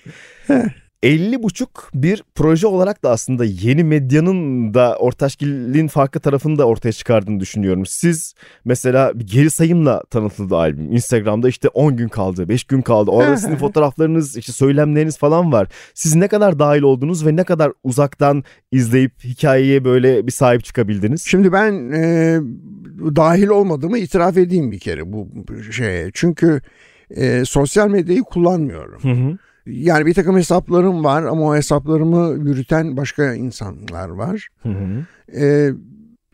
50 1.04 1.42
buçuk 1.42 1.90
bir 1.94 2.24
proje 2.34 2.66
olarak 2.66 3.02
da 3.02 3.10
aslında 3.10 3.44
yeni 3.44 3.84
medyanın 3.84 4.74
da 4.74 4.96
Ortaşgil'in 4.96 5.88
farklı 5.88 6.20
tarafını 6.20 6.58
da 6.58 6.64
ortaya 6.64 6.92
çıkardığını 6.92 7.40
düşünüyorum. 7.40 7.86
Siz 7.86 8.34
mesela 8.64 9.12
bir 9.14 9.26
geri 9.26 9.50
sayımla 9.50 10.02
tanıtıldı 10.10 10.56
albüm. 10.56 10.92
Instagram'da 10.92 11.48
işte 11.48 11.68
10 11.68 11.96
gün 11.96 12.08
kaldı, 12.08 12.48
5 12.48 12.64
gün 12.64 12.82
kaldı. 12.82 13.10
Orada 13.10 13.36
sizin 13.36 13.56
fotoğraflarınız, 13.64 14.36
işte 14.36 14.52
söylemleriniz 14.52 15.18
falan 15.18 15.52
var. 15.52 15.68
Siz 15.94 16.14
ne 16.14 16.28
kadar 16.28 16.58
dahil 16.58 16.82
oldunuz 16.82 17.26
ve 17.26 17.36
ne 17.36 17.44
kadar 17.44 17.72
uzaktan 17.82 18.44
izleyip 18.72 19.24
hikayeye 19.24 19.84
böyle 19.84 20.26
bir 20.26 20.32
sahip 20.32 20.64
çıkabildiniz? 20.64 21.24
Şimdi 21.26 21.52
ben 21.52 21.92
e, 21.92 22.38
dahil 23.16 23.48
olmadığımı 23.48 23.98
itiraf 23.98 24.36
edeyim 24.36 24.72
bir 24.72 24.78
kere 24.78 25.12
bu 25.12 25.28
şeye. 25.72 26.10
Çünkü 26.14 26.60
e, 27.10 27.44
sosyal 27.44 27.88
medyayı 27.88 28.22
kullanmıyorum. 28.22 29.02
Hı 29.02 29.08
hı. 29.08 29.38
Yani 29.66 30.06
bir 30.06 30.14
takım 30.14 30.36
hesaplarım 30.36 31.04
var 31.04 31.22
ama 31.22 31.42
o 31.42 31.54
hesaplarımı 31.54 32.48
yürüten 32.48 32.96
başka 32.96 33.34
insanlar 33.34 34.08
var. 34.08 34.48
Hı 34.62 34.68
hı. 34.68 35.06
E, 35.40 35.72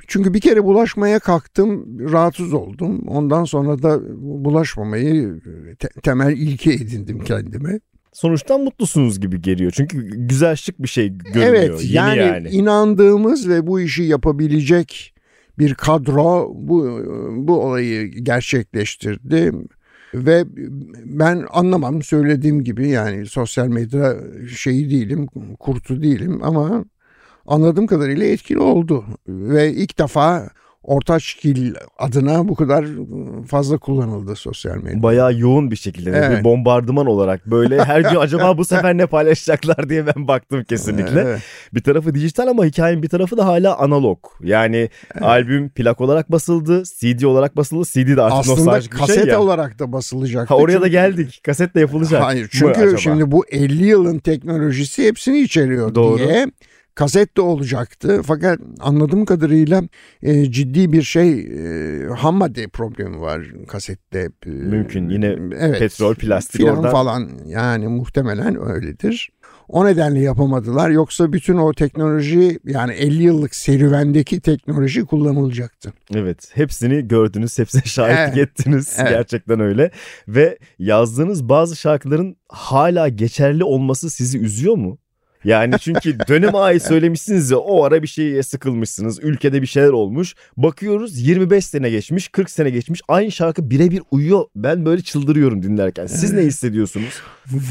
çünkü 0.06 0.34
bir 0.34 0.40
kere 0.40 0.64
bulaşmaya 0.64 1.18
kalktım, 1.18 1.98
rahatsız 2.12 2.52
oldum. 2.52 3.08
Ondan 3.08 3.44
sonra 3.44 3.82
da 3.82 4.00
bulaşmamayı 4.44 5.40
te- 5.78 6.00
temel 6.02 6.32
ilke 6.36 6.72
edindim 6.72 7.24
kendime. 7.24 7.80
Sonuçtan 8.12 8.60
mutlusunuz 8.60 9.20
gibi 9.20 9.42
geliyor. 9.42 9.72
Çünkü 9.74 10.10
güzel 10.28 10.56
şık 10.56 10.82
bir 10.82 10.88
şey 10.88 11.08
görünüyor. 11.08 11.46
Evet 11.46 11.84
Yeni 11.84 11.94
yani, 11.94 12.20
yani 12.20 12.48
inandığımız 12.48 13.48
ve 13.48 13.66
bu 13.66 13.80
işi 13.80 14.02
yapabilecek 14.02 15.14
bir 15.58 15.74
kadro 15.74 16.52
bu 16.54 17.00
bu 17.36 17.64
olayı 17.64 18.08
gerçekleştirdi. 18.08 19.52
Ve 20.14 20.44
ben 21.04 21.46
anlamam 21.50 22.02
söylediğim 22.02 22.64
gibi 22.64 22.88
yani 22.88 23.26
sosyal 23.26 23.68
medya 23.68 24.16
şeyi 24.56 24.90
değilim, 24.90 25.26
kurtu 25.58 26.02
değilim 26.02 26.40
ama 26.42 26.84
anladığım 27.46 27.86
kadarıyla 27.86 28.26
etkili 28.26 28.58
oldu. 28.58 29.04
Ve 29.28 29.72
ilk 29.72 29.98
defa 29.98 30.50
Ortaçgil 30.82 31.74
adına 31.98 32.48
bu 32.48 32.54
kadar 32.54 32.86
fazla 33.48 33.78
kullanıldı 33.78 34.36
sosyal 34.36 34.76
medya. 34.76 35.02
Bayağı 35.02 35.34
yoğun 35.34 35.70
bir 35.70 35.76
şekilde 35.76 36.10
evet. 36.10 36.38
bir 36.38 36.44
bombardıman 36.44 37.06
olarak 37.06 37.46
böyle 37.46 37.84
her 37.84 38.00
gün 38.00 38.16
acaba 38.16 38.58
bu 38.58 38.64
sefer 38.70 38.96
ne 38.96 39.06
paylaşacaklar 39.06 39.88
diye 39.88 40.06
ben 40.06 40.28
baktım 40.28 40.64
kesinlikle. 40.64 41.20
Evet. 41.20 41.40
Bir 41.74 41.82
tarafı 41.82 42.14
dijital 42.14 42.46
ama 42.46 42.64
hikayenin 42.64 43.02
bir 43.02 43.08
tarafı 43.08 43.36
da 43.36 43.46
hala 43.46 43.78
analog. 43.78 44.18
Yani 44.42 44.76
evet. 45.14 45.22
albüm 45.22 45.68
plak 45.68 46.00
olarak 46.00 46.32
basıldı, 46.32 46.82
CD 46.84 47.22
olarak 47.22 47.56
basıldı. 47.56 47.84
CD 47.84 48.16
de 48.16 48.22
artık 48.22 48.38
Aslında 48.38 48.56
nostaljik 48.56 48.92
bir 48.92 48.98
şey 48.98 49.06
kaset 49.06 49.34
olarak 49.34 49.78
da 49.78 49.92
basılacak. 49.92 50.50
Ha, 50.50 50.56
oraya 50.56 50.72
çünkü... 50.72 50.82
da 50.82 50.88
geldik. 50.88 51.40
Kaset 51.44 51.74
de 51.74 51.80
yapılacak. 51.80 52.22
Hayır 52.22 52.48
çünkü 52.52 52.96
şimdi 52.98 53.30
bu 53.30 53.44
50 53.46 53.86
yılın 53.86 54.18
teknolojisi 54.18 55.06
hepsini 55.06 55.38
içeriyor 55.38 55.94
Doğru. 55.94 56.18
diye 56.18 56.46
kaset 57.00 57.36
de 57.36 57.40
olacaktı. 57.40 58.20
Fakat 58.24 58.58
anladığım 58.80 59.24
kadarıyla 59.24 59.82
e, 60.22 60.50
ciddi 60.50 60.92
bir 60.92 61.02
şey 61.02 61.40
e, 61.40 62.06
ham 62.06 62.34
madde 62.34 62.68
problemi 62.68 63.20
var 63.20 63.42
kasette. 63.68 64.30
E, 64.46 64.50
Mümkün 64.50 65.08
yine 65.08 65.36
evet, 65.58 65.78
petrol, 65.78 66.14
plastik 66.14 66.64
oradan. 66.64 66.90
falan 66.90 67.30
yani 67.46 67.88
muhtemelen 67.88 68.68
öyledir. 68.70 69.30
O 69.68 69.86
nedenle 69.86 70.20
yapamadılar. 70.20 70.90
Yoksa 70.90 71.32
bütün 71.32 71.56
o 71.56 71.72
teknoloji 71.72 72.58
yani 72.64 72.92
50 72.92 73.22
yıllık 73.22 73.54
serüvendeki 73.54 74.40
teknoloji 74.40 75.04
kullanılacaktı. 75.04 75.92
Evet 76.14 76.50
hepsini 76.54 77.08
gördünüz 77.08 77.58
hepsine 77.58 77.82
şahitlik 77.84 78.38
evet. 78.38 78.48
ettiniz 78.48 78.96
evet. 78.98 79.10
gerçekten 79.10 79.60
öyle. 79.60 79.90
Ve 80.28 80.58
yazdığınız 80.78 81.48
bazı 81.48 81.76
şarkıların 81.76 82.36
hala 82.48 83.08
geçerli 83.08 83.64
olması 83.64 84.10
sizi 84.10 84.38
üzüyor 84.38 84.76
mu? 84.76 84.98
Yani 85.44 85.74
çünkü 85.80 86.18
döneme 86.28 86.58
ait 86.58 86.82
söylemişsiniz 86.82 87.50
ya 87.50 87.58
o 87.58 87.84
ara 87.84 88.02
bir 88.02 88.08
şeye 88.08 88.42
sıkılmışsınız. 88.42 89.18
Ülkede 89.22 89.62
bir 89.62 89.66
şeyler 89.66 89.88
olmuş. 89.88 90.34
Bakıyoruz 90.56 91.20
25 91.20 91.66
sene 91.66 91.90
geçmiş 91.90 92.28
40 92.28 92.50
sene 92.50 92.70
geçmiş 92.70 93.00
aynı 93.08 93.32
şarkı 93.32 93.70
birebir 93.70 94.02
uyuyor. 94.10 94.44
Ben 94.56 94.84
böyle 94.84 95.02
çıldırıyorum 95.02 95.62
dinlerken. 95.62 96.06
Siz 96.06 96.32
ne 96.32 96.42
hissediyorsunuz? 96.42 97.20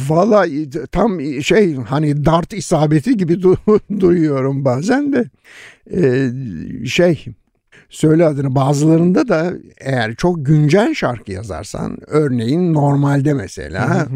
Valla 0.08 0.46
tam 0.92 1.22
şey 1.42 1.76
hani 1.76 2.26
dart 2.26 2.54
isabeti 2.54 3.18
gibi 3.18 3.34
du- 3.34 3.80
duyuyorum 4.00 4.66
bazen 4.66 5.14
de. 5.14 5.30
Ee, 5.94 6.30
şey 6.88 7.26
söyle 7.90 8.26
adını 8.26 8.56
bazılarında 8.56 9.28
da 9.28 9.54
eğer 9.78 10.16
çok 10.16 10.46
güncel 10.46 10.94
şarkı 10.94 11.32
yazarsan 11.32 11.98
örneğin 12.08 12.74
normalde 12.74 13.34
mesela 13.34 14.08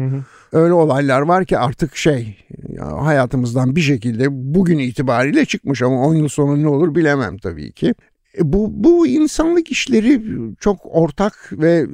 öyle 0.52 0.72
olaylar 0.72 1.20
var 1.20 1.44
ki 1.44 1.58
artık 1.58 1.96
şey 1.96 2.36
hayatımızdan 2.80 3.76
bir 3.76 3.80
şekilde 3.80 4.26
bugün 4.30 4.78
itibariyle 4.78 5.44
çıkmış 5.44 5.82
ama 5.82 6.06
10 6.06 6.14
yıl 6.14 6.28
sonra 6.28 6.56
ne 6.56 6.68
olur 6.68 6.94
bilemem 6.94 7.38
tabii 7.38 7.72
ki. 7.72 7.94
E, 8.38 8.52
bu, 8.52 8.70
bu 8.72 9.06
insanlık 9.06 9.70
işleri 9.70 10.22
çok 10.60 10.78
ortak 10.84 11.52
ve 11.52 11.86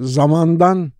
zamandan 0.00 0.92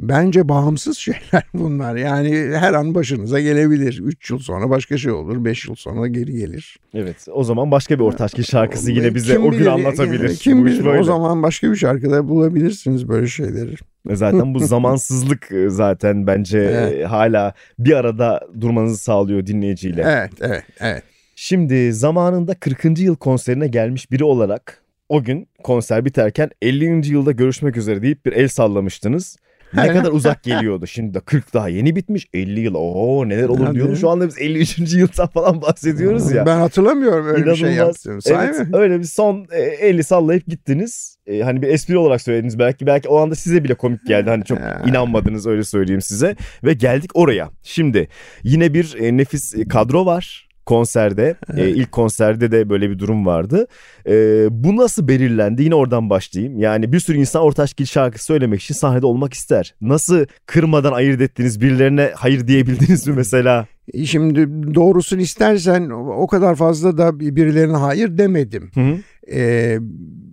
Bence 0.00 0.48
bağımsız 0.48 0.98
şeyler 0.98 1.44
bunlar. 1.54 1.96
Yani 1.96 2.50
her 2.54 2.74
an 2.74 2.94
başınıza 2.94 3.40
gelebilir. 3.40 4.00
3 4.04 4.30
yıl 4.30 4.38
sonra 4.38 4.70
başka 4.70 4.98
şey 4.98 5.12
olur. 5.12 5.44
5 5.44 5.68
yıl 5.68 5.74
sonra 5.74 6.06
geri 6.06 6.32
gelir. 6.32 6.76
Evet 6.94 7.16
o 7.32 7.44
zaman 7.44 7.70
başka 7.70 7.98
bir 7.98 8.04
Ortaçgil 8.04 8.42
şarkısı 8.42 8.90
yine 8.90 9.14
bize 9.14 9.34
kim 9.34 9.46
o 9.46 9.50
gün 9.50 9.66
anlatabilir. 9.66 10.24
Yani, 10.24 10.36
kim 10.36 10.66
bilir 10.66 10.84
o 10.84 11.04
zaman 11.04 11.42
başka 11.42 11.70
bir 11.70 11.76
şarkıda 11.76 12.28
bulabilirsiniz 12.28 13.08
böyle 13.08 13.26
şeyleri. 13.26 13.74
E, 14.08 14.16
zaten 14.16 14.54
bu 14.54 14.58
zamansızlık 14.66 15.52
e, 15.52 15.70
zaten 15.70 16.26
bence 16.26 16.58
evet. 16.58 17.06
hala 17.06 17.54
bir 17.78 17.92
arada 17.92 18.40
durmanızı 18.60 18.96
sağlıyor 18.96 19.46
dinleyiciyle. 19.46 20.02
Evet, 20.06 20.32
evet, 20.40 20.64
evet. 20.80 21.02
Şimdi 21.36 21.92
zamanında 21.92 22.54
40. 22.54 22.98
yıl 22.98 23.16
konserine 23.16 23.68
gelmiş 23.68 24.10
biri 24.10 24.24
olarak 24.24 24.82
o 25.08 25.22
gün 25.22 25.48
konser 25.62 26.04
biterken 26.04 26.50
50. 26.62 27.12
yılda 27.12 27.32
görüşmek 27.32 27.76
üzere 27.76 28.02
deyip 28.02 28.26
bir 28.26 28.32
el 28.32 28.48
sallamıştınız. 28.48 29.36
Ne 29.74 29.92
kadar 29.92 30.12
uzak 30.12 30.42
geliyordu. 30.42 30.86
Şimdi 30.86 31.14
de 31.14 31.20
40 31.20 31.54
daha 31.54 31.68
yeni 31.68 31.96
bitmiş. 31.96 32.28
50 32.34 32.60
yıl. 32.60 32.74
Oo 32.74 33.28
neler 33.28 33.48
olur 33.48 33.64
Hadi. 33.64 33.74
diyordu. 33.74 33.96
Şu 33.96 34.10
anda 34.10 34.28
biz 34.28 34.38
53. 34.38 34.94
yıldan 34.94 35.26
falan 35.26 35.62
bahsediyoruz 35.62 36.32
ya. 36.32 36.46
Ben 36.46 36.56
hatırlamıyorum 36.58 37.26
öyle 37.26 37.36
İnanılmaz. 37.38 37.58
bir 37.58 37.66
şey 37.66 37.74
yaptığımı. 37.74 38.20
Evet, 38.26 38.58
mi? 38.58 38.76
öyle 38.76 38.98
bir 38.98 39.04
son 39.04 39.46
50 39.52 39.98
e, 39.98 40.02
sallayıp 40.02 40.46
gittiniz. 40.46 41.16
Ee, 41.26 41.40
hani 41.40 41.62
bir 41.62 41.68
espri 41.68 41.98
olarak 41.98 42.22
söylediniz 42.22 42.58
belki. 42.58 42.86
Belki 42.86 43.08
o 43.08 43.18
anda 43.18 43.34
size 43.34 43.64
bile 43.64 43.74
komik 43.74 44.06
geldi. 44.06 44.30
Hani 44.30 44.44
çok 44.44 44.58
inanmadınız 44.86 45.46
öyle 45.46 45.64
söyleyeyim 45.64 46.02
size. 46.02 46.36
Ve 46.64 46.72
geldik 46.72 47.10
oraya. 47.14 47.50
Şimdi 47.62 48.08
yine 48.42 48.74
bir 48.74 48.96
e, 49.00 49.16
nefis 49.16 49.54
kadro 49.68 50.06
var 50.06 50.49
konserde 50.66 51.36
e, 51.56 51.68
ilk 51.68 51.92
konserde 51.92 52.52
de 52.52 52.70
böyle 52.70 52.90
bir 52.90 52.98
durum 52.98 53.26
vardı. 53.26 53.66
E, 54.06 54.12
bu 54.50 54.76
nasıl 54.76 55.08
belirlendi? 55.08 55.62
Yine 55.62 55.74
oradan 55.74 56.10
başlayayım. 56.10 56.58
Yani 56.58 56.92
bir 56.92 57.00
sürü 57.00 57.18
insan 57.18 57.42
Ortaçgil 57.42 57.86
şarkı 57.86 58.24
söylemek 58.24 58.62
için 58.62 58.74
sahnede 58.74 59.06
olmak 59.06 59.34
ister. 59.34 59.74
Nasıl 59.80 60.26
kırmadan 60.46 60.92
ayırt 60.92 61.20
ettiniz? 61.20 61.60
Birilerine 61.60 62.10
hayır 62.14 62.46
diyebildiniz 62.46 63.06
mi 63.06 63.14
mesela? 63.16 63.66
E, 63.92 64.06
şimdi 64.06 64.74
doğrusunu 64.74 65.20
istersen 65.20 65.90
o 65.90 66.26
kadar 66.26 66.54
fazla 66.54 66.98
da 66.98 67.20
birilerine 67.20 67.76
hayır 67.76 68.18
demedim. 68.18 68.70
Hı 68.74 68.80
hı. 68.80 68.96
Ee, 69.32 69.78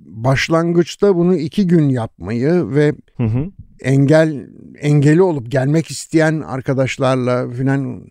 başlangıçta 0.05 1.15
bunu 1.15 1.35
iki 1.35 1.67
gün 1.67 1.89
yapmayı 1.89 2.69
ve 2.69 2.93
hı 3.17 3.23
hı. 3.23 3.51
engel 3.81 4.47
engeli 4.79 5.21
olup 5.21 5.51
gelmek 5.51 5.91
isteyen 5.91 6.41
arkadaşlarla 6.41 7.49
filan 7.49 8.01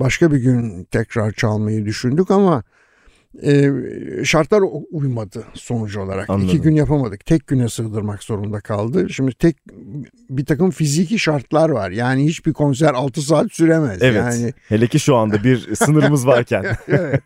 başka 0.00 0.32
bir 0.32 0.38
gün 0.38 0.84
tekrar 0.84 1.32
çalmayı 1.32 1.84
düşündük 1.84 2.30
ama 2.30 2.62
e, 3.42 3.70
şartlar 4.24 4.62
uymadı 4.90 5.44
sonuç 5.54 5.96
olarak. 5.96 6.30
Anladım. 6.30 6.48
İki 6.48 6.60
gün 6.60 6.74
yapamadık. 6.74 7.26
Tek 7.26 7.46
güne 7.46 7.68
sığdırmak 7.68 8.22
zorunda 8.22 8.60
kaldı. 8.60 9.10
Şimdi 9.10 9.34
tek 9.34 9.56
bir 10.30 10.44
takım 10.44 10.70
fiziki 10.70 11.18
şartlar 11.18 11.68
var. 11.68 11.90
Yani 11.90 12.24
hiçbir 12.24 12.52
konser 12.52 12.94
6 12.94 13.22
saat 13.22 13.52
süremez. 13.52 14.02
Evet. 14.02 14.16
Yani... 14.16 14.52
Hele 14.68 14.86
ki 14.86 15.00
şu 15.00 15.16
anda 15.16 15.44
bir 15.44 15.74
sınırımız 15.74 16.26
varken. 16.26 16.64
evet. 16.88 17.22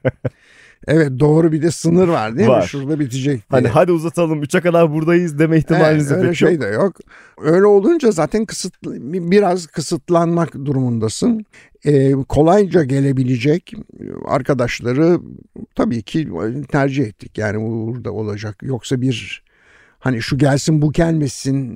Evet 0.88 1.20
doğru 1.20 1.52
bir 1.52 1.62
de 1.62 1.70
sınır 1.70 2.08
var 2.08 2.36
değil 2.36 2.48
Var. 2.48 2.62
mi? 2.62 2.68
Şurada 2.68 3.00
bitecek 3.00 3.34
diye. 3.34 3.42
Hani 3.48 3.68
hadi 3.68 3.92
uzatalım 3.92 4.42
3'e 4.42 4.60
kadar 4.60 4.92
buradayız 4.92 5.38
deme 5.38 5.58
ihtimaliniz 5.58 6.10
de 6.10 6.14
Evet, 6.14 6.22
öyle 6.22 6.28
pek 6.30 6.38
şey 6.38 6.52
yok. 6.52 6.62
de 6.62 6.66
yok. 6.66 6.96
Öyle 7.42 7.66
olunca 7.66 8.10
zaten 8.10 8.44
kısıt 8.46 8.74
biraz 8.84 9.66
kısıtlanmak 9.66 10.54
durumundasın. 10.54 11.44
Ee, 11.84 12.12
kolayca 12.12 12.84
gelebilecek 12.84 13.72
arkadaşları 14.28 15.20
tabii 15.74 16.02
ki 16.02 16.28
tercih 16.72 17.04
ettik. 17.04 17.38
Yani 17.38 17.60
burada 17.60 18.12
olacak. 18.12 18.56
Yoksa 18.62 19.00
bir 19.00 19.42
hani 19.98 20.22
şu 20.22 20.38
gelsin 20.38 20.82
bu 20.82 20.92
gelmesin 20.92 21.66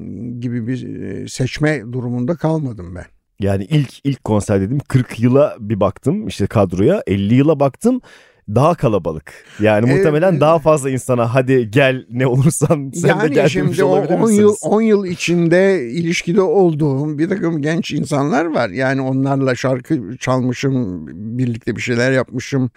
gibi 0.40 0.66
bir 0.66 1.02
e, 1.02 1.28
seçme 1.28 1.92
durumunda 1.92 2.37
kalmadım 2.37 2.94
ben. 2.94 3.04
Yani 3.40 3.64
ilk 3.64 4.06
ilk 4.06 4.25
konser 4.25 4.61
dedim 4.61 4.78
40 4.88 5.20
yıla 5.20 5.56
bir 5.61 5.80
baktım 5.80 6.26
işte 6.28 6.46
kadroya 6.46 7.02
50 7.06 7.34
yıla 7.34 7.61
baktım 7.61 8.00
daha 8.48 8.74
kalabalık. 8.74 9.32
Yani 9.60 9.90
Ee, 9.90 9.94
muhtemelen 9.94 10.40
daha 10.40 10.58
fazla 10.58 10.90
insana 10.90 11.34
hadi 11.34 11.70
gel 11.70 12.06
ne 12.10 12.26
olursan 12.26 12.92
sen 12.94 13.02
de 13.02 13.08
yani 13.08 13.28
gel 13.28 13.36
demiş 13.36 13.52
şimdi 13.52 13.84
o 13.84 13.88
olabilir 13.88 14.14
10 14.14 14.30
yıl 14.30 14.48
misiniz? 14.50 14.58
10 14.62 14.82
yıl 14.82 15.06
içinde 15.06 15.88
ilişkide 15.90 16.42
olduğum 16.42 17.18
bir 17.18 17.28
takım 17.28 17.62
genç 17.62 17.90
insanlar 17.92 18.44
var. 18.44 18.68
Yani 18.68 19.00
onlarla 19.00 19.54
şarkı 19.54 20.16
çalmışım, 20.16 21.06
birlikte 21.38 21.76
bir 21.76 21.80
şeyler 21.80 22.12
yapmışım 22.12 22.70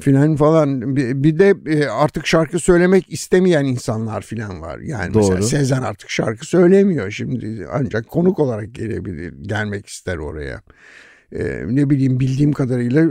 filan 0.00 0.36
falan. 0.36 0.96
Bir, 0.96 1.38
de 1.38 1.54
e, 1.66 1.86
artık 1.86 2.26
şarkı 2.26 2.58
söylemek 2.58 3.12
istemeyen 3.12 3.64
insanlar 3.64 4.22
filan 4.22 4.60
var. 4.60 4.78
Yani 4.78 5.10
mesela 5.14 5.38
Doğru. 5.38 5.46
Sezen 5.46 5.82
artık 5.82 6.10
şarkı 6.10 6.46
söylemiyor 6.46 7.10
şimdi 7.10 7.66
ancak 7.72 8.08
konuk 8.08 8.38
olarak 8.38 8.74
gelebilir, 8.74 9.34
gelmek 9.42 9.86
ister 9.86 10.16
oraya. 10.16 10.62
Ee, 11.32 11.62
ne 11.66 11.90
bileyim 11.90 12.20
bildiğim 12.20 12.52
kadarıyla 12.52 13.08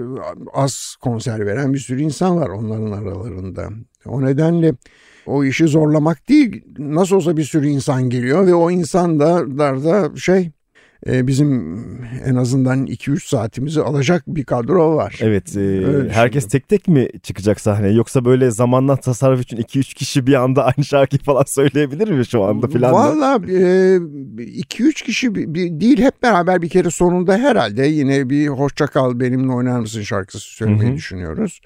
az 0.54 0.96
konser 1.02 1.46
veren 1.46 1.74
bir 1.74 1.80
sürü 1.80 2.02
insan 2.02 2.38
var 2.38 2.50
onların 2.50 2.92
aralarında. 2.92 3.70
O 4.06 4.22
nedenle 4.22 4.74
o 5.26 5.44
işi 5.44 5.68
zorlamak 5.68 6.30
değil. 6.30 6.64
Nasıl 6.78 7.16
olsa 7.16 7.38
bir 7.38 7.44
sürü 7.44 7.68
insan 7.68 8.10
geliyor 8.10 8.48
ve 8.48 8.54
o 8.54 8.72
insan 8.72 9.20
da, 9.20 10.16
şey 10.16 10.52
bizim 11.06 11.76
en 12.26 12.36
azından 12.36 12.86
2-3 12.88 13.28
saatimizi 13.28 13.82
alacak 13.82 14.24
bir 14.28 14.44
kadro 14.44 14.96
var. 14.96 15.20
Evet, 15.22 15.58
e, 15.58 15.60
Öyle 15.60 16.10
herkes 16.10 16.46
düşündüm. 16.46 16.60
tek 16.60 16.70
tek 16.70 16.88
mi 16.88 17.10
çıkacak 17.24 17.62
sahneye 17.62 17.94
yoksa 17.94 18.26
böyle 18.26 18.52
zamandan 18.52 18.98
tasarruf 18.98 19.42
için 19.42 19.58
2-3 19.58 19.94
kişi 19.96 20.28
bir 20.28 20.34
anda 20.34 20.66
aynı 20.76 20.86
şarkıyı 20.86 21.20
falan 21.20 21.44
söyleyebilir 21.48 22.08
mi 22.12 22.26
şu 22.26 22.44
anda 22.44 22.68
filan? 22.68 22.94
Valla 22.94 23.36
2-3 23.36 25.04
kişi 25.06 25.36
bir, 25.36 25.80
değil 25.80 26.02
hep 26.02 26.24
beraber 26.24 26.62
bir 26.62 26.70
kere 26.70 26.90
sonunda 26.90 27.38
herhalde 27.38 27.86
yine 27.88 28.30
bir 28.30 28.48
hoşça 28.48 28.88
kal 28.88 29.20
benimle 29.20 29.54
oynar 29.54 29.80
mısın 29.80 30.02
şarkısı 30.02 30.40
söylemeyi 30.40 30.90
Hı 30.90 30.94
hı. 30.94 30.98
düşünüyoruz. 30.98 31.62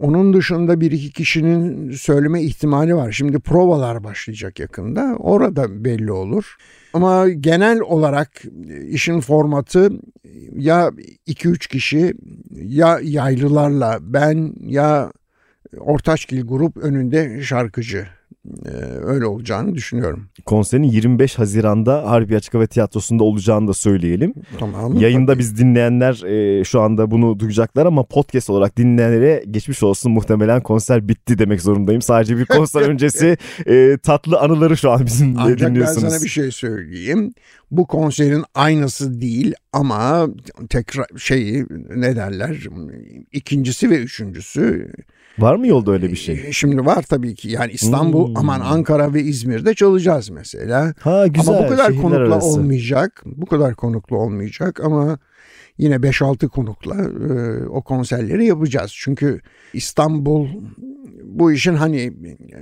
Onun 0.00 0.32
dışında 0.32 0.80
bir 0.80 0.90
iki 0.92 1.12
kişinin 1.12 1.90
söyleme 1.90 2.42
ihtimali 2.42 2.94
var. 2.96 3.12
Şimdi 3.12 3.38
provalar 3.38 4.04
başlayacak 4.04 4.60
yakında. 4.60 5.16
Orada 5.18 5.84
belli 5.84 6.12
olur. 6.12 6.56
Ama 6.92 7.28
genel 7.28 7.80
olarak 7.80 8.42
işin 8.88 9.20
formatı 9.20 9.90
ya 10.52 10.90
2-3 11.28 11.68
kişi 11.68 12.14
ya 12.50 12.98
yaylılarla 13.02 13.98
ben 14.00 14.54
ya 14.60 15.12
Ortaçgil 15.78 16.46
grup 16.46 16.76
önünde 16.76 17.42
şarkıcı. 17.42 18.06
Ee, 18.66 18.70
öyle 19.02 19.26
olacağını 19.26 19.74
düşünüyorum. 19.74 20.28
Konserin 20.46 20.82
25 20.82 21.38
Haziran'da 21.38 22.10
Harbi 22.10 22.36
Açık 22.36 22.54
Hava 22.54 22.66
Tiyatrosu'nda 22.66 23.24
olacağını 23.24 23.68
da 23.68 23.74
söyleyelim. 23.74 24.34
Tamam. 24.58 24.96
Yayında 24.96 25.38
biz 25.38 25.58
dinleyenler 25.58 26.22
e, 26.24 26.64
şu 26.64 26.80
anda 26.80 27.10
bunu 27.10 27.38
duyacaklar 27.38 27.86
ama 27.86 28.04
podcast 28.04 28.50
olarak 28.50 28.76
dinleyenlere 28.76 29.44
geçmiş 29.50 29.82
olsun 29.82 30.12
muhtemelen 30.12 30.62
konser 30.62 31.08
bitti 31.08 31.38
demek 31.38 31.62
zorundayım. 31.62 32.02
Sadece 32.02 32.38
bir 32.38 32.44
konser 32.46 32.80
öncesi 32.88 33.38
e, 33.66 33.98
tatlı 34.02 34.38
anıları 34.40 34.76
şu 34.76 34.90
an 34.90 35.06
bizimle 35.06 35.40
Ancak 35.40 35.60
ben 35.60 35.68
dinliyorsunuz. 35.68 36.12
sana 36.12 36.22
bir 36.24 36.28
şey 36.28 36.50
söyleyeyim. 36.50 37.32
Bu 37.70 37.86
konserin 37.86 38.44
aynısı 38.54 39.20
değil 39.20 39.54
ama 39.72 40.28
tekrar 40.70 41.06
şeyi 41.18 41.66
ne 41.96 42.16
derler 42.16 42.66
ikincisi 43.32 43.90
ve 43.90 43.98
üçüncüsü 43.98 44.92
Var 45.38 45.54
mı 45.56 45.66
yolda 45.66 45.92
öyle 45.92 46.10
bir 46.10 46.16
şey? 46.16 46.42
e, 46.46 46.52
Şimdi 46.52 46.86
var 46.86 47.02
tabii 47.02 47.34
ki 47.34 47.48
yani 47.50 47.72
İstanbul 47.72 48.28
Hmm. 48.28 48.36
aman 48.36 48.60
Ankara 48.60 49.14
ve 49.14 49.22
İzmir'de 49.22 49.74
çalacağız 49.74 50.30
mesela. 50.30 50.94
Ha 51.00 51.26
güzel. 51.26 51.54
ama 51.54 51.64
bu 51.64 51.68
kadar 51.70 51.86
şehirler 51.86 52.02
konukla 52.02 52.34
arası. 52.34 52.46
olmayacak. 52.46 53.22
Bu 53.26 53.46
kadar 53.46 53.74
konuklu 53.74 54.16
olmayacak 54.16 54.80
ama 54.84 55.18
yine 55.78 55.94
5-6 56.02 56.48
konukla 56.48 56.96
e, 57.04 57.64
o 57.68 57.82
konserleri 57.82 58.46
yapacağız. 58.46 58.92
Çünkü 58.94 59.40
İstanbul 59.74 60.48
bu 61.24 61.52
işin 61.52 61.74
hani 61.74 62.12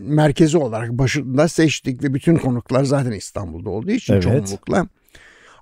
merkezi 0.00 0.58
olarak 0.58 0.90
başında 0.92 1.48
seçtik 1.48 2.04
ve 2.04 2.14
bütün 2.14 2.36
konuklar 2.36 2.84
zaten 2.84 3.12
İstanbul'da 3.12 3.70
olduğu 3.70 3.90
için 3.90 4.12
Evet. 4.12 4.22
çoğunlukla. 4.22 4.86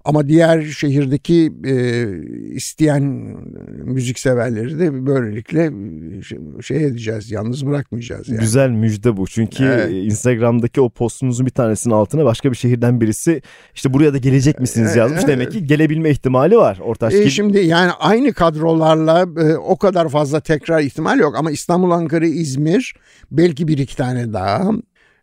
Ama 0.07 0.29
diğer 0.29 0.63
şehirdeki 0.63 1.53
e, 1.65 2.07
isteyen 2.55 3.03
müzik 3.85 4.19
severleri 4.19 4.79
de 4.79 5.07
böylelikle 5.07 5.71
e, 6.59 6.63
şey, 6.63 6.85
edeceğiz, 6.85 7.31
yalnız 7.31 7.67
bırakmayacağız 7.67 8.29
yani. 8.29 8.41
Güzel 8.41 8.71
müjde 8.71 9.17
bu. 9.17 9.27
Çünkü 9.27 9.65
Evet. 9.65 9.91
Instagram'daki 9.91 10.81
o 10.81 10.89
postunuzun 10.89 11.47
bir 11.47 11.51
tanesinin 11.51 11.95
altına 11.95 12.25
başka 12.25 12.51
bir 12.51 12.57
şehirden 12.57 13.01
birisi 13.01 13.43
işte 13.75 13.93
buraya 13.93 14.13
da 14.13 14.19
gelecek 14.19 14.61
misiniz 14.61 14.97
yazmış. 14.97 15.19
evet. 15.19 15.29
Demek 15.29 15.53
ki 15.53 15.67
gelebilme 15.67 16.11
ihtimali 16.11 16.57
var. 16.57 16.79
Ortaş 16.83 17.15
E, 17.15 17.31
şimdi 17.31 17.59
yani 17.59 17.91
aynı 17.93 18.33
kadrolarla 18.33 19.27
e, 19.43 19.57
o 19.57 19.77
kadar 19.77 20.09
fazla 20.09 20.41
tekrar 20.41 20.81
ihtimal 20.81 21.19
yok 21.19 21.37
ama 21.37 21.51
İstanbul, 21.51 21.91
Ankara, 21.91 22.27
İzmir 22.27 22.95
belki 23.31 23.69
bir 23.69 23.79
iki 23.79 23.97
tane 23.97 24.33
daha 24.33 24.71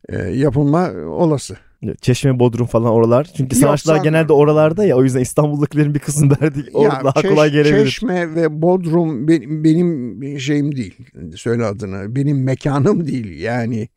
e, 0.10 0.18
yapılma 0.18 0.92
olası. 1.08 1.58
Çeşme, 2.02 2.40
Bodrum 2.40 2.66
falan 2.68 2.92
oralar. 2.92 3.28
Çünkü 3.38 3.56
sanatçılar 3.56 4.04
genelde 4.04 4.34
oralarda 4.34 4.86
ya 4.86 4.98
o 4.98 5.04
yüzden 5.04 5.20
İstanbul'dakilerin 5.20 5.94
bir 5.96 6.00
kısmı 6.00 6.30
derdi 6.30 6.66
orada 6.74 7.02
daha 7.04 7.22
Çeş- 7.22 7.30
kolay 7.30 7.52
gelebilir. 7.52 7.86
Çeşme 7.86 8.36
ve 8.36 8.62
Bodrum 8.62 9.28
be- 9.28 9.64
benim 9.64 10.20
şeyim 10.40 10.76
değil. 10.76 10.98
Söyle 11.36 11.66
adını. 11.66 12.16
Benim 12.16 12.44
mekanım 12.44 13.08
değil. 13.08 13.40
Yani 13.42 13.88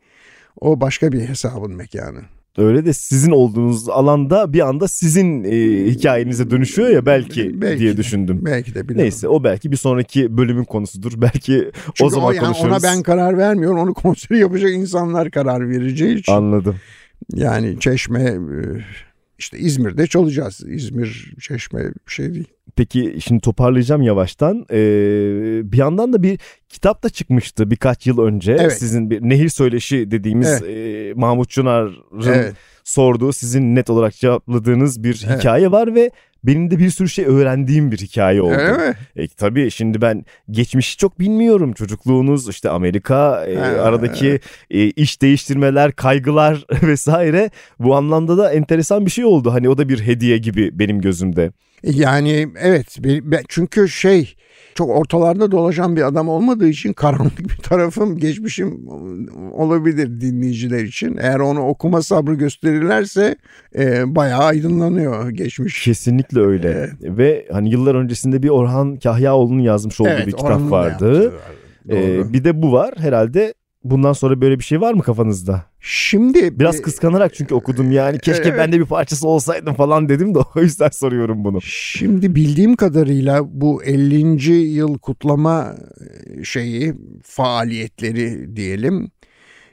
o 0.60 0.80
başka 0.80 1.12
bir 1.12 1.20
hesabın 1.20 1.72
mekanı. 1.72 2.20
Öyle 2.58 2.86
de 2.86 2.92
sizin 2.92 3.30
olduğunuz 3.30 3.88
alanda 3.88 4.52
bir 4.52 4.68
anda 4.68 4.88
sizin 4.88 5.44
e, 5.44 5.50
hikayenize 5.90 6.50
dönüşüyor 6.50 6.88
ya 6.88 7.06
belki, 7.06 7.60
Belki 7.60 7.80
diye 7.80 7.96
düşündüm. 7.96 8.40
Belki 8.44 8.74
de 8.74 8.88
bilemem. 8.88 9.02
Neyse 9.04 9.28
o 9.28 9.44
belki 9.44 9.72
bir 9.72 9.76
sonraki 9.76 10.36
bölümün 10.36 10.64
konusudur. 10.64 11.12
Belki 11.16 11.70
Çünkü 11.84 12.04
o 12.04 12.10
zaman 12.10 12.32
yani 12.32 12.44
konuşuruz. 12.44 12.70
ona 12.72 12.82
ben 12.82 13.02
karar 13.02 13.38
vermiyorum. 13.38 13.78
Onu 13.78 13.94
konseri 13.94 14.38
yapacak 14.38 14.70
insanlar 14.70 15.30
karar 15.30 15.70
vereceği 15.70 16.16
için. 16.16 16.32
Anladım. 16.32 16.76
Yani 17.34 17.80
Çeşme 17.80 18.22
e, 18.22 18.38
işte 19.38 19.58
İzmir'de 19.58 20.06
çalacağız. 20.06 20.64
İzmir, 20.68 21.34
Çeşme 21.40 21.84
bir 21.84 22.12
şey 22.12 22.34
değil. 22.34 22.46
Peki 22.76 23.18
şimdi 23.24 23.40
toparlayacağım 23.40 24.02
yavaştan. 24.02 24.66
Ee, 24.70 25.72
bir 25.72 25.78
yandan 25.78 26.12
da 26.12 26.22
bir 26.22 26.38
kitap 26.68 27.02
da 27.02 27.08
çıkmıştı 27.08 27.70
birkaç 27.70 28.06
yıl 28.06 28.18
önce. 28.18 28.56
Evet. 28.60 28.78
Sizin 28.78 29.10
bir 29.10 29.22
Nehir 29.22 29.48
Söyleşi 29.48 30.10
dediğimiz 30.10 30.62
e, 30.62 31.12
Mahmut 31.16 31.50
Çınar'ın 31.50 32.22
Evet. 32.26 32.54
sorduğu 32.84 33.32
sizin 33.32 33.74
net 33.74 33.90
olarak 33.90 34.14
cevapladığınız 34.14 35.02
bir 35.02 35.24
Evet. 35.28 35.38
hikaye 35.38 35.70
var 35.70 35.94
ve 35.94 36.10
benim 36.46 36.70
de 36.70 36.78
bir 36.78 36.90
sürü 36.90 37.08
şey 37.08 37.24
öğrendiğim 37.24 37.92
bir 37.92 37.98
hikaye 37.98 38.42
oldu. 38.42 38.54
Öyle 38.54 38.72
mi? 38.88 38.94
E, 39.16 39.28
tabii 39.28 39.70
şimdi 39.70 40.00
ben 40.00 40.24
geçmişi 40.50 40.96
çok 40.96 41.20
bilmiyorum. 41.20 41.72
Çocukluğunuz 41.72 42.48
işte 42.48 42.70
Amerika 42.70 43.46
e, 43.46 43.56
Ha. 43.56 43.66
aradaki 43.66 44.40
e, 44.70 44.90
iş 44.90 45.22
değiştirmeler, 45.22 45.92
kaygılar 45.92 46.64
vesaire 46.82 47.50
bu 47.78 47.96
anlamda 47.96 48.38
da 48.38 48.52
enteresan 48.52 49.06
bir 49.06 49.10
şey 49.10 49.24
oldu. 49.24 49.52
Hani 49.52 49.68
o 49.68 49.78
da 49.78 49.88
bir 49.88 50.00
hediye 50.00 50.38
gibi 50.38 50.78
benim 50.78 51.00
gözümde. 51.00 51.50
Yani 51.82 52.48
evet 52.60 52.96
çünkü 53.48 53.88
şey 53.88 54.34
çok 54.76 54.90
ortalarda 54.90 55.50
dolaşan 55.50 55.96
bir 55.96 56.02
adam 56.02 56.28
olmadığı 56.28 56.68
için 56.68 56.92
karanlık 56.92 57.38
bir 57.38 57.56
tarafım 57.62 58.18
geçmişim 58.18 58.88
olabilir 59.52 60.20
dinleyiciler 60.20 60.84
için. 60.84 61.16
Eğer 61.16 61.38
onu 61.38 61.60
okuma 61.60 62.02
sabrı 62.02 62.34
gösterirlerse 62.34 63.36
e, 63.78 64.14
bayağı 64.14 64.42
aydınlanıyor 64.42 65.30
geçmiş. 65.30 65.84
Kesinlikle 65.84 66.40
öyle. 66.40 66.68
Evet. 66.68 66.92
Ve 67.02 67.46
hani 67.52 67.70
yıllar 67.70 67.94
öncesinde 67.94 68.42
bir 68.42 68.48
Orhan 68.48 68.96
Kahyaoğlu'nun 68.96 69.60
yazmış 69.60 70.00
olduğu 70.00 70.26
bir 70.26 70.32
kitap 70.32 70.70
vardı. 70.70 71.32
Ee, 71.90 72.32
bir 72.32 72.44
de 72.44 72.62
bu 72.62 72.72
var. 72.72 72.94
Herhalde 72.96 73.54
bundan 73.90 74.12
sonra 74.12 74.40
böyle 74.40 74.58
bir 74.58 74.64
şey 74.64 74.80
var 74.80 74.94
mı 74.94 75.02
kafanızda? 75.02 75.64
Şimdi 75.80 76.58
Biraz 76.58 76.78
e, 76.78 76.82
kıskanarak 76.82 77.34
çünkü 77.34 77.54
okudum 77.54 77.92
yani. 77.92 78.18
Keşke 78.18 78.48
evet. 78.48 78.58
ben 78.58 78.72
de 78.72 78.80
bir 78.80 78.84
parçası 78.84 79.28
olsaydım 79.28 79.74
falan 79.74 80.08
dedim 80.08 80.34
de 80.34 80.38
o 80.56 80.60
yüzden 80.60 80.88
soruyorum 80.88 81.44
bunu. 81.44 81.60
Şimdi 81.62 82.34
bildiğim 82.34 82.76
kadarıyla 82.76 83.60
bu 83.60 83.84
50. 83.84 84.52
yıl 84.52 84.98
kutlama 84.98 85.74
e, 86.40 86.44
şeyi 86.44 86.94
faaliyetleri 87.22 88.56
diyelim 88.56 89.10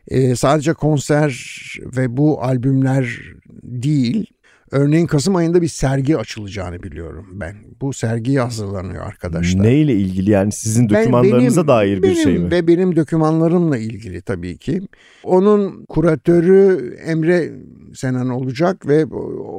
e, 0.08 0.36
sadece 0.36 0.74
konser 0.74 1.60
ve 1.98 2.18
bu 2.18 2.42
albümler 2.44 3.20
değil 3.64 4.26
Örneğin 4.74 5.08
Kasım 5.08 5.36
ayında 5.36 5.62
bir 5.62 5.68
sergi 5.68 6.18
açılacağını 6.18 6.84
biliyorum 6.84 7.28
ben. 7.34 7.56
Bu 7.82 7.94
sergiye 7.94 8.40
hazırlanıyor 8.40 9.06
arkadaşlar. 9.06 9.64
Neyle 9.64 9.94
ilgili 9.94 10.32
yani 10.32 10.52
sizin 10.52 10.90
dokümanlarınıza 10.90 11.62
benim, 11.62 11.68
dair 11.68 11.98
bir 11.98 12.04
benim 12.04 12.16
şey 12.16 12.38
mi? 12.38 12.52
Ve 12.52 12.68
benim 12.68 12.96
dokümanlarımla 12.96 13.78
ilgili 13.78 14.22
tabii 14.22 14.58
ki. 14.58 14.82
Onun 15.24 15.86
kuratörü 15.86 16.94
Emre 17.06 17.52
Senan 17.94 18.30
olacak 18.30 18.88
ve 18.88 19.06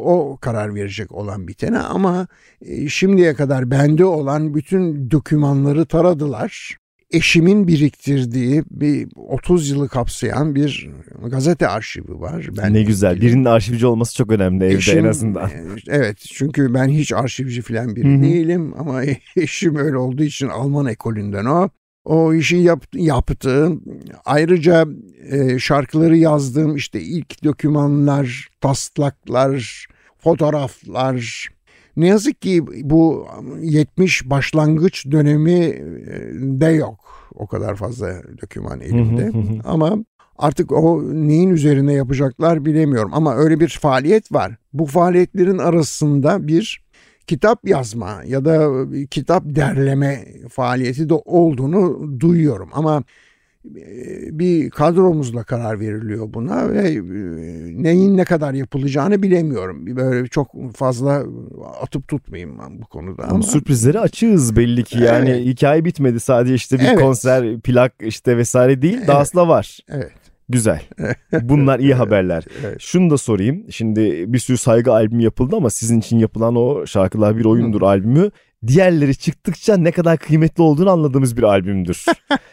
o 0.05 0.39
karar 0.41 0.75
verecek 0.75 1.13
olan 1.13 1.49
bitene 1.49 1.79
ama 1.79 2.27
e, 2.63 2.89
şimdiye 2.89 3.35
kadar 3.35 3.71
bende 3.71 4.05
olan 4.05 4.55
bütün 4.55 5.11
dokümanları 5.11 5.87
taradılar 5.87 6.77
eşimin 7.15 7.69
biriktirdiği 7.69 8.65
bir 8.71 9.09
30 9.17 9.71
yılı 9.71 9.89
kapsayan 9.89 10.55
bir 10.55 10.91
gazete 11.27 11.69
arşivi 11.69 12.21
var. 12.21 12.49
Ben 12.57 12.75
ne 12.75 12.83
güzel. 12.83 13.21
Birinin 13.21 13.45
arşivci 13.45 13.87
olması 13.87 14.17
çok 14.17 14.33
önemli 14.33 14.65
evde 14.65 14.75
Eşim, 14.75 14.99
en 14.99 15.05
azından. 15.05 15.49
E, 15.49 15.65
evet 15.89 16.19
çünkü 16.19 16.75
ben 16.75 16.89
hiç 16.89 17.13
arşivci 17.13 17.63
falan 17.63 17.97
biri 17.97 18.15
Hı-hı. 18.15 18.23
değilim 18.23 18.75
ama 18.79 19.03
eşim 19.37 19.77
öyle 19.77 19.97
olduğu 19.97 20.23
için 20.23 20.49
Alman 20.49 20.87
ekolünden 20.87 21.45
o. 21.45 21.69
O 22.05 22.35
işi 22.35 22.57
yap, 22.57 22.85
yaptı. 22.95 23.69
Ayrıca 24.25 24.87
e, 25.31 25.59
şarkıları 25.59 26.17
yazdığım 26.17 26.77
işte 26.77 27.01
ilk 27.01 27.45
dokümanlar, 27.45 28.49
taslaklar, 28.61 29.87
fotoğraflar, 30.19 31.49
ne 31.97 32.07
yazık 32.07 32.43
ki 32.43 32.67
bu 32.83 33.27
70 33.61 34.31
başlangıç 34.31 35.07
dönemi 35.11 35.83
de 36.61 36.67
yok 36.67 36.99
o 37.35 37.47
kadar 37.47 37.75
fazla 37.77 38.23
doküman 38.43 38.81
elimde. 38.81 39.31
Ama 39.65 39.97
artık 40.39 40.73
o 40.73 41.03
neyin 41.13 41.51
üzerine 41.51 41.93
yapacaklar 41.93 42.65
bilemiyorum. 42.65 43.11
Ama 43.15 43.35
öyle 43.35 43.61
bir 43.61 43.69
faaliyet 43.69 44.33
var. 44.33 44.57
Bu 44.73 44.87
faaliyetlerin 44.87 45.59
arasında 45.59 46.49
bir 46.49 46.85
kitap 47.27 47.69
yazma 47.69 48.23
ya 48.27 48.45
da 48.45 48.87
kitap 49.11 49.43
derleme 49.47 50.25
faaliyeti 50.51 51.09
de 51.09 51.15
olduğunu 51.15 52.11
duyuyorum. 52.21 52.69
Ama 52.73 53.03
bir 53.65 54.71
kadromuzla 54.71 55.45
karar 55.45 55.81
veriliyor 55.81 56.35
buna 56.35 56.73
ve 56.73 56.83
neyin 57.83 58.17
ne 58.17 58.25
kadar 58.25 58.55
yapılacağını 58.55 59.23
bilemiyorum. 59.23 59.97
Böyle 59.97 60.29
çok 60.29 60.51
fazla 60.75 61.25
atıp 61.81 62.09
tutmayayım 62.09 62.59
ben 62.59 62.83
bu 62.83 62.87
konuda. 62.87 63.23
Ama, 63.23 63.43
sürprizleri 63.43 64.01
açığız 64.01 64.57
belli 64.57 64.85
ki 64.85 64.99
yani 64.99 65.31
evet. 65.31 65.47
hikaye 65.47 65.85
bitmedi 65.85 66.21
sadece 66.21 66.55
işte 66.55 66.79
bir 66.79 66.85
evet. 66.85 67.01
konser 67.01 67.61
plak 67.61 67.93
işte 68.01 68.37
vesaire 68.37 68.83
değil 68.83 68.97
evet. 68.99 69.09
dahası 69.09 69.37
da 69.37 69.49
var. 69.49 69.79
Evet. 69.89 70.13
Güzel. 70.49 70.83
Bunlar 71.43 71.79
iyi 71.79 71.95
haberler. 71.95 72.45
Evet. 72.65 72.81
Şunu 72.81 73.11
da 73.11 73.19
sorayım. 73.19 73.65
Şimdi 73.71 74.33
bir 74.33 74.39
sürü 74.39 74.57
saygı 74.57 74.93
albümü 74.93 75.23
yapıldı 75.23 75.57
ama 75.57 75.71
sizin 75.71 76.01
için 76.01 76.19
yapılan 76.19 76.57
o 76.57 76.87
şarkılar 76.87 77.37
bir 77.37 77.45
oyundur 77.45 77.81
Hı. 77.81 77.87
albümü 77.87 78.31
diğerleri 78.67 79.17
çıktıkça 79.17 79.77
ne 79.77 79.93
kadar 79.93 80.19
kıymetli 80.19 80.63
olduğunu 80.63 80.91
anladığımız 80.91 81.37
bir 81.37 81.43
albümdür. 81.43 82.05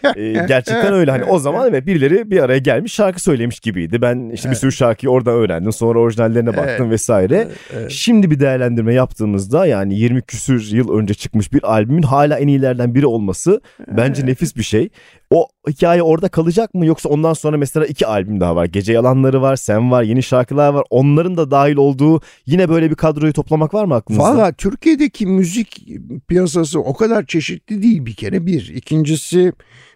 ee, 0.15 0.31
gerçekten 0.47 0.93
öyle 0.93 1.11
hani 1.11 1.23
o 1.23 1.39
zaman 1.39 1.69
evet 1.69 1.85
birileri 1.85 2.31
bir 2.31 2.43
araya 2.43 2.57
gelmiş 2.57 2.93
şarkı 2.93 3.23
söylemiş 3.23 3.59
gibiydi. 3.59 4.01
Ben 4.01 4.29
işte 4.29 4.49
bir 4.49 4.55
sürü 4.55 4.71
şarkıyı 4.71 5.11
oradan 5.11 5.33
öğrendim 5.33 5.71
sonra 5.71 5.99
orijinallerine 5.99 6.57
baktım 6.57 6.85
evet. 6.85 6.91
vesaire. 6.91 7.35
Evet, 7.35 7.57
evet. 7.73 7.91
Şimdi 7.91 8.31
bir 8.31 8.39
değerlendirme 8.39 8.93
yaptığımızda 8.93 9.65
yani 9.65 9.95
20 9.95 10.21
küsür 10.21 10.71
yıl 10.71 10.97
önce 10.99 11.13
çıkmış 11.13 11.53
bir 11.53 11.71
albümün 11.71 12.01
hala 12.01 12.39
en 12.39 12.47
iyilerden 12.47 12.95
biri 12.95 13.05
olması 13.05 13.61
bence 13.87 14.25
nefis 14.25 14.55
bir 14.55 14.63
şey. 14.63 14.89
O 15.29 15.47
hikaye 15.69 16.03
orada 16.03 16.27
kalacak 16.27 16.73
mı 16.73 16.85
yoksa 16.85 17.09
ondan 17.09 17.33
sonra 17.33 17.57
mesela 17.57 17.85
iki 17.85 18.07
albüm 18.07 18.39
daha 18.39 18.55
var. 18.55 18.65
Gece 18.65 18.93
Yalanları 18.93 19.41
var, 19.41 19.55
Sen 19.55 19.91
var, 19.91 20.03
yeni 20.03 20.23
şarkılar 20.23 20.73
var. 20.73 20.83
Onların 20.89 21.37
da 21.37 21.51
dahil 21.51 21.75
olduğu 21.75 22.21
yine 22.45 22.69
böyle 22.69 22.89
bir 22.89 22.95
kadroyu 22.95 23.33
toplamak 23.33 23.73
var 23.73 23.85
mı 23.85 23.95
aklınızda? 23.95 24.23
Valla 24.23 24.51
Türkiye'deki 24.51 25.27
müzik 25.27 25.87
piyasası 26.27 26.79
o 26.79 26.93
kadar 26.93 27.25
çeşitli 27.25 27.83
değil 27.83 28.05
bir 28.05 28.13
kere 28.13 28.45
bir. 28.45 28.73
İkincisi 28.75 29.53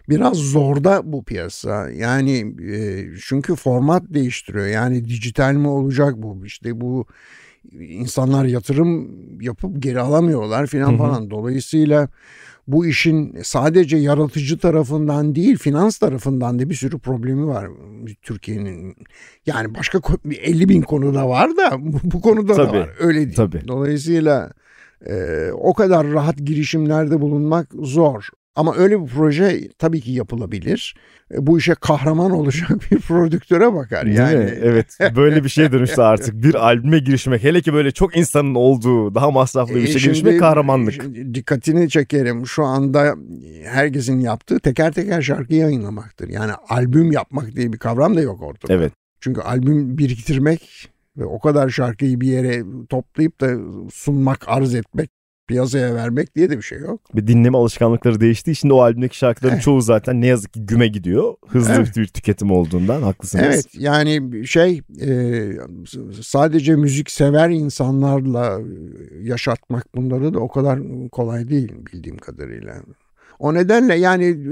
biraz 0.08 0.36
zorda 0.36 1.12
bu 1.12 1.24
piyasa. 1.24 1.90
Yani 1.90 2.54
e, 2.72 3.04
çünkü 3.24 3.54
format 3.54 4.02
değiştiriyor. 4.08 4.66
Yani 4.66 5.04
dijital 5.04 5.54
mi 5.54 5.68
olacak 5.68 6.14
bu? 6.16 6.46
İşte 6.46 6.80
bu 6.80 7.06
insanlar 7.80 8.44
yatırım 8.44 9.10
yapıp 9.42 9.82
geri 9.82 10.00
alamıyorlar 10.00 10.66
filan 10.66 10.98
falan. 10.98 11.30
Dolayısıyla 11.30 12.08
bu 12.66 12.86
işin 12.86 13.38
sadece 13.42 13.96
yaratıcı 13.96 14.58
tarafından 14.58 15.34
değil 15.34 15.58
finans 15.58 15.98
tarafından 15.98 16.58
da 16.58 16.70
bir 16.70 16.74
sürü 16.74 16.98
problemi 16.98 17.46
var 17.46 17.68
Türkiye'nin. 18.22 18.96
Yani 19.46 19.74
başka 19.74 20.00
50 20.30 20.68
bin 20.68 20.82
konuda 20.82 21.28
var 21.28 21.56
da 21.56 21.76
bu 22.02 22.20
konuda 22.20 22.54
tabii, 22.54 22.68
da 22.68 22.80
var 22.80 22.90
öyle 22.98 23.18
değil. 23.18 23.36
Tabii. 23.36 23.68
Dolayısıyla 23.68 24.52
e, 25.06 25.48
o 25.52 25.74
kadar 25.74 26.06
rahat 26.06 26.36
girişimlerde 26.36 27.20
bulunmak 27.20 27.68
zor. 27.82 28.28
Ama 28.56 28.76
öyle 28.76 29.02
bir 29.02 29.06
proje 29.06 29.68
tabii 29.78 30.00
ki 30.00 30.12
yapılabilir. 30.12 30.96
E, 31.34 31.46
bu 31.46 31.58
işe 31.58 31.74
kahraman 31.74 32.30
olacak 32.30 32.70
bir 32.90 32.98
prodüktöre 32.98 33.74
bakar 33.74 34.06
yani. 34.06 34.50
Evet 34.62 34.98
böyle 35.16 35.44
bir 35.44 35.48
şeye 35.48 35.72
dönüştü 35.72 36.00
artık. 36.00 36.42
Bir 36.42 36.54
albüme 36.54 36.98
girişmek 36.98 37.44
hele 37.44 37.60
ki 37.60 37.72
böyle 37.72 37.90
çok 37.90 38.16
insanın 38.16 38.54
olduğu 38.54 39.14
daha 39.14 39.30
masraflı 39.30 39.74
bir 39.74 39.82
işe 39.82 39.98
girişmek 39.98 40.40
kahramanlık. 40.40 41.14
Dikkatini 41.34 41.90
çekerim 41.90 42.46
şu 42.46 42.64
anda 42.64 43.14
herkesin 43.64 44.20
yaptığı 44.20 44.60
teker 44.60 44.92
teker 44.92 45.22
şarkı 45.22 45.54
yayınlamaktır. 45.54 46.28
Yani 46.28 46.52
albüm 46.68 47.12
yapmak 47.12 47.56
diye 47.56 47.72
bir 47.72 47.78
kavram 47.78 48.16
da 48.16 48.20
yok 48.20 48.42
ortada. 48.42 48.72
Evet. 48.72 48.92
Çünkü 49.20 49.40
albüm 49.40 49.98
biriktirmek 49.98 50.88
ve 51.16 51.24
o 51.24 51.38
kadar 51.38 51.68
şarkıyı 51.68 52.20
bir 52.20 52.28
yere 52.28 52.64
toplayıp 52.88 53.40
da 53.40 53.56
sunmak, 53.90 54.44
arz 54.48 54.74
etmek 54.74 55.10
piyasaya 55.46 55.94
vermek 55.94 56.34
diye 56.36 56.50
de 56.50 56.56
bir 56.56 56.62
şey 56.62 56.78
yok. 56.78 57.00
Bir 57.14 57.26
dinleme 57.26 57.58
alışkanlıkları 57.58 58.20
değişti. 58.20 58.54
Şimdi 58.54 58.74
o 58.74 58.80
albümdeki 58.80 59.16
şarkıların 59.16 59.58
çoğu 59.58 59.80
zaten 59.80 60.20
ne 60.20 60.26
yazık 60.26 60.52
ki 60.52 60.66
güme 60.66 60.88
gidiyor. 60.88 61.34
Hızlı 61.48 61.72
evet. 61.72 61.96
bir 61.96 62.06
tüketim 62.06 62.50
olduğundan 62.50 63.02
haklısınız. 63.02 63.44
Evet 63.46 63.66
yani 63.78 64.46
şey 64.46 64.82
e, 65.00 65.50
sadece 66.22 66.76
müzik 66.76 67.10
sever 67.10 67.50
insanlarla 67.50 68.60
yaşatmak 69.22 69.94
bunları 69.94 70.34
da 70.34 70.38
o 70.38 70.48
kadar 70.48 70.80
kolay 71.12 71.48
değil 71.48 71.72
bildiğim 71.92 72.18
kadarıyla. 72.18 72.74
O 73.38 73.54
nedenle 73.54 73.94
yani 73.94 74.44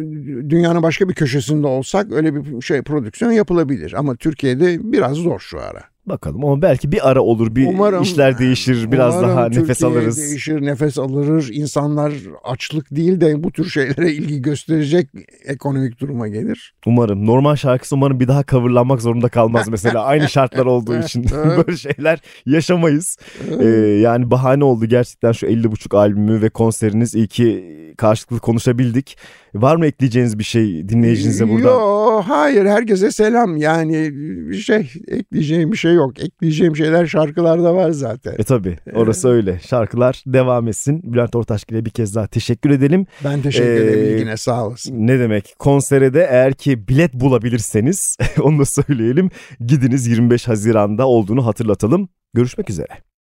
dünyanın 0.51 0.83
başka 0.83 1.09
bir 1.09 1.15
köşesinde 1.15 1.67
olsak 1.67 2.13
öyle 2.13 2.35
bir 2.35 2.63
şey 2.63 2.83
prodüksiyon 2.83 3.33
yapılabilir. 3.33 3.93
Ama 3.93 4.17
Türkiye'de 4.17 4.93
biraz 4.93 5.17
zor 5.17 5.41
şu 5.41 5.61
ara. 5.61 5.94
Bakalım 6.07 6.45
ama 6.45 6.63
belki 6.63 6.93
bir 6.93 7.11
ara 7.11 7.21
olur 7.21 7.57
bir 7.57 7.67
umarım, 7.67 8.03
işler 8.03 8.39
değişir 8.39 8.93
biraz 8.93 9.23
daha 9.23 9.45
Türkiye 9.45 9.63
nefes 9.63 9.85
alırız. 9.85 10.19
değişir 10.19 10.63
nefes 10.63 10.99
alırız 10.99 11.51
insanlar 11.53 12.13
açlık 12.45 12.97
değil 12.97 13.21
de 13.21 13.43
bu 13.43 13.53
tür 13.53 13.71
şeylere 13.71 14.13
ilgi 14.13 14.43
gösterecek 14.43 15.09
ekonomik 15.45 16.01
duruma 16.01 16.29
gelir. 16.29 16.75
Umarım 16.87 17.27
normal 17.27 17.57
şarkısı 17.57 17.95
umarım 17.95 18.21
bir 18.21 18.29
daha 18.29 18.45
coverlanmak 18.45 19.03
zorunda 19.03 19.29
kalmaz 19.29 19.69
mesela 19.69 20.05
aynı 20.05 20.29
şartlar 20.29 20.67
olduğu 20.67 20.99
için 20.99 21.25
böyle 21.67 21.77
şeyler 21.77 22.21
yaşamayız. 22.47 23.17
ee, 23.61 23.67
yani 24.03 24.31
bahane 24.31 24.65
oldu 24.65 24.87
gerçekten 24.87 25.33
şu 25.33 25.47
50.5 25.47 25.97
albümü 25.97 26.43
ve 26.43 26.49
konseriniz 26.49 27.15
iyi 27.15 27.29
ki 27.29 27.75
karşılıklı 27.97 28.39
konuşabildik. 28.39 29.17
Var 29.55 29.77
mı 29.77 29.87
ekleyeceğiniz 29.87 30.39
bir 30.39 30.45
şey 30.45 30.89
dinleyicinize 30.89 31.49
burada? 31.49 31.69
Yok 31.69 32.14
hayır 32.21 32.67
herkese 32.67 33.11
selam 33.11 33.57
yani 33.57 34.11
bir 34.51 34.57
şey 34.57 34.93
ekleyeceğim 35.09 35.73
bir 35.73 35.77
şey 35.77 35.95
yok. 35.95 36.23
Ekleyeceğim 36.23 36.77
şeyler 36.77 37.07
şarkılarda 37.07 37.75
var 37.75 37.91
zaten. 37.91 38.35
E 38.39 38.45
tabi 38.45 38.79
orası 38.95 39.29
öyle 39.29 39.61
şarkılar 39.69 40.23
devam 40.27 40.69
etsin. 40.69 41.13
Bülent 41.13 41.37
Ortaçgil'e 41.37 41.85
bir 41.85 41.91
kez 41.91 42.15
daha 42.15 42.27
teşekkür 42.27 42.71
edelim. 42.71 43.07
Ben 43.25 43.43
teşekkür 43.43 43.71
ee, 43.71 43.91
ederim 43.91 44.17
ilgine 44.17 44.37
sağ 44.37 44.67
olasın. 44.67 45.07
Ne 45.07 45.19
demek 45.19 45.55
konsere 45.59 46.15
de 46.15 46.27
eğer 46.31 46.55
ki 46.55 46.89
bilet 46.89 47.15
bulabilirseniz 47.15 48.17
onu 48.43 48.59
da 48.59 48.65
söyleyelim. 48.65 49.31
Gidiniz 49.67 50.07
25 50.07 50.49
Haziran'da 50.49 51.07
olduğunu 51.07 51.47
hatırlatalım. 51.47 52.09
Görüşmek 52.35 52.71
üzere. 52.71 53.14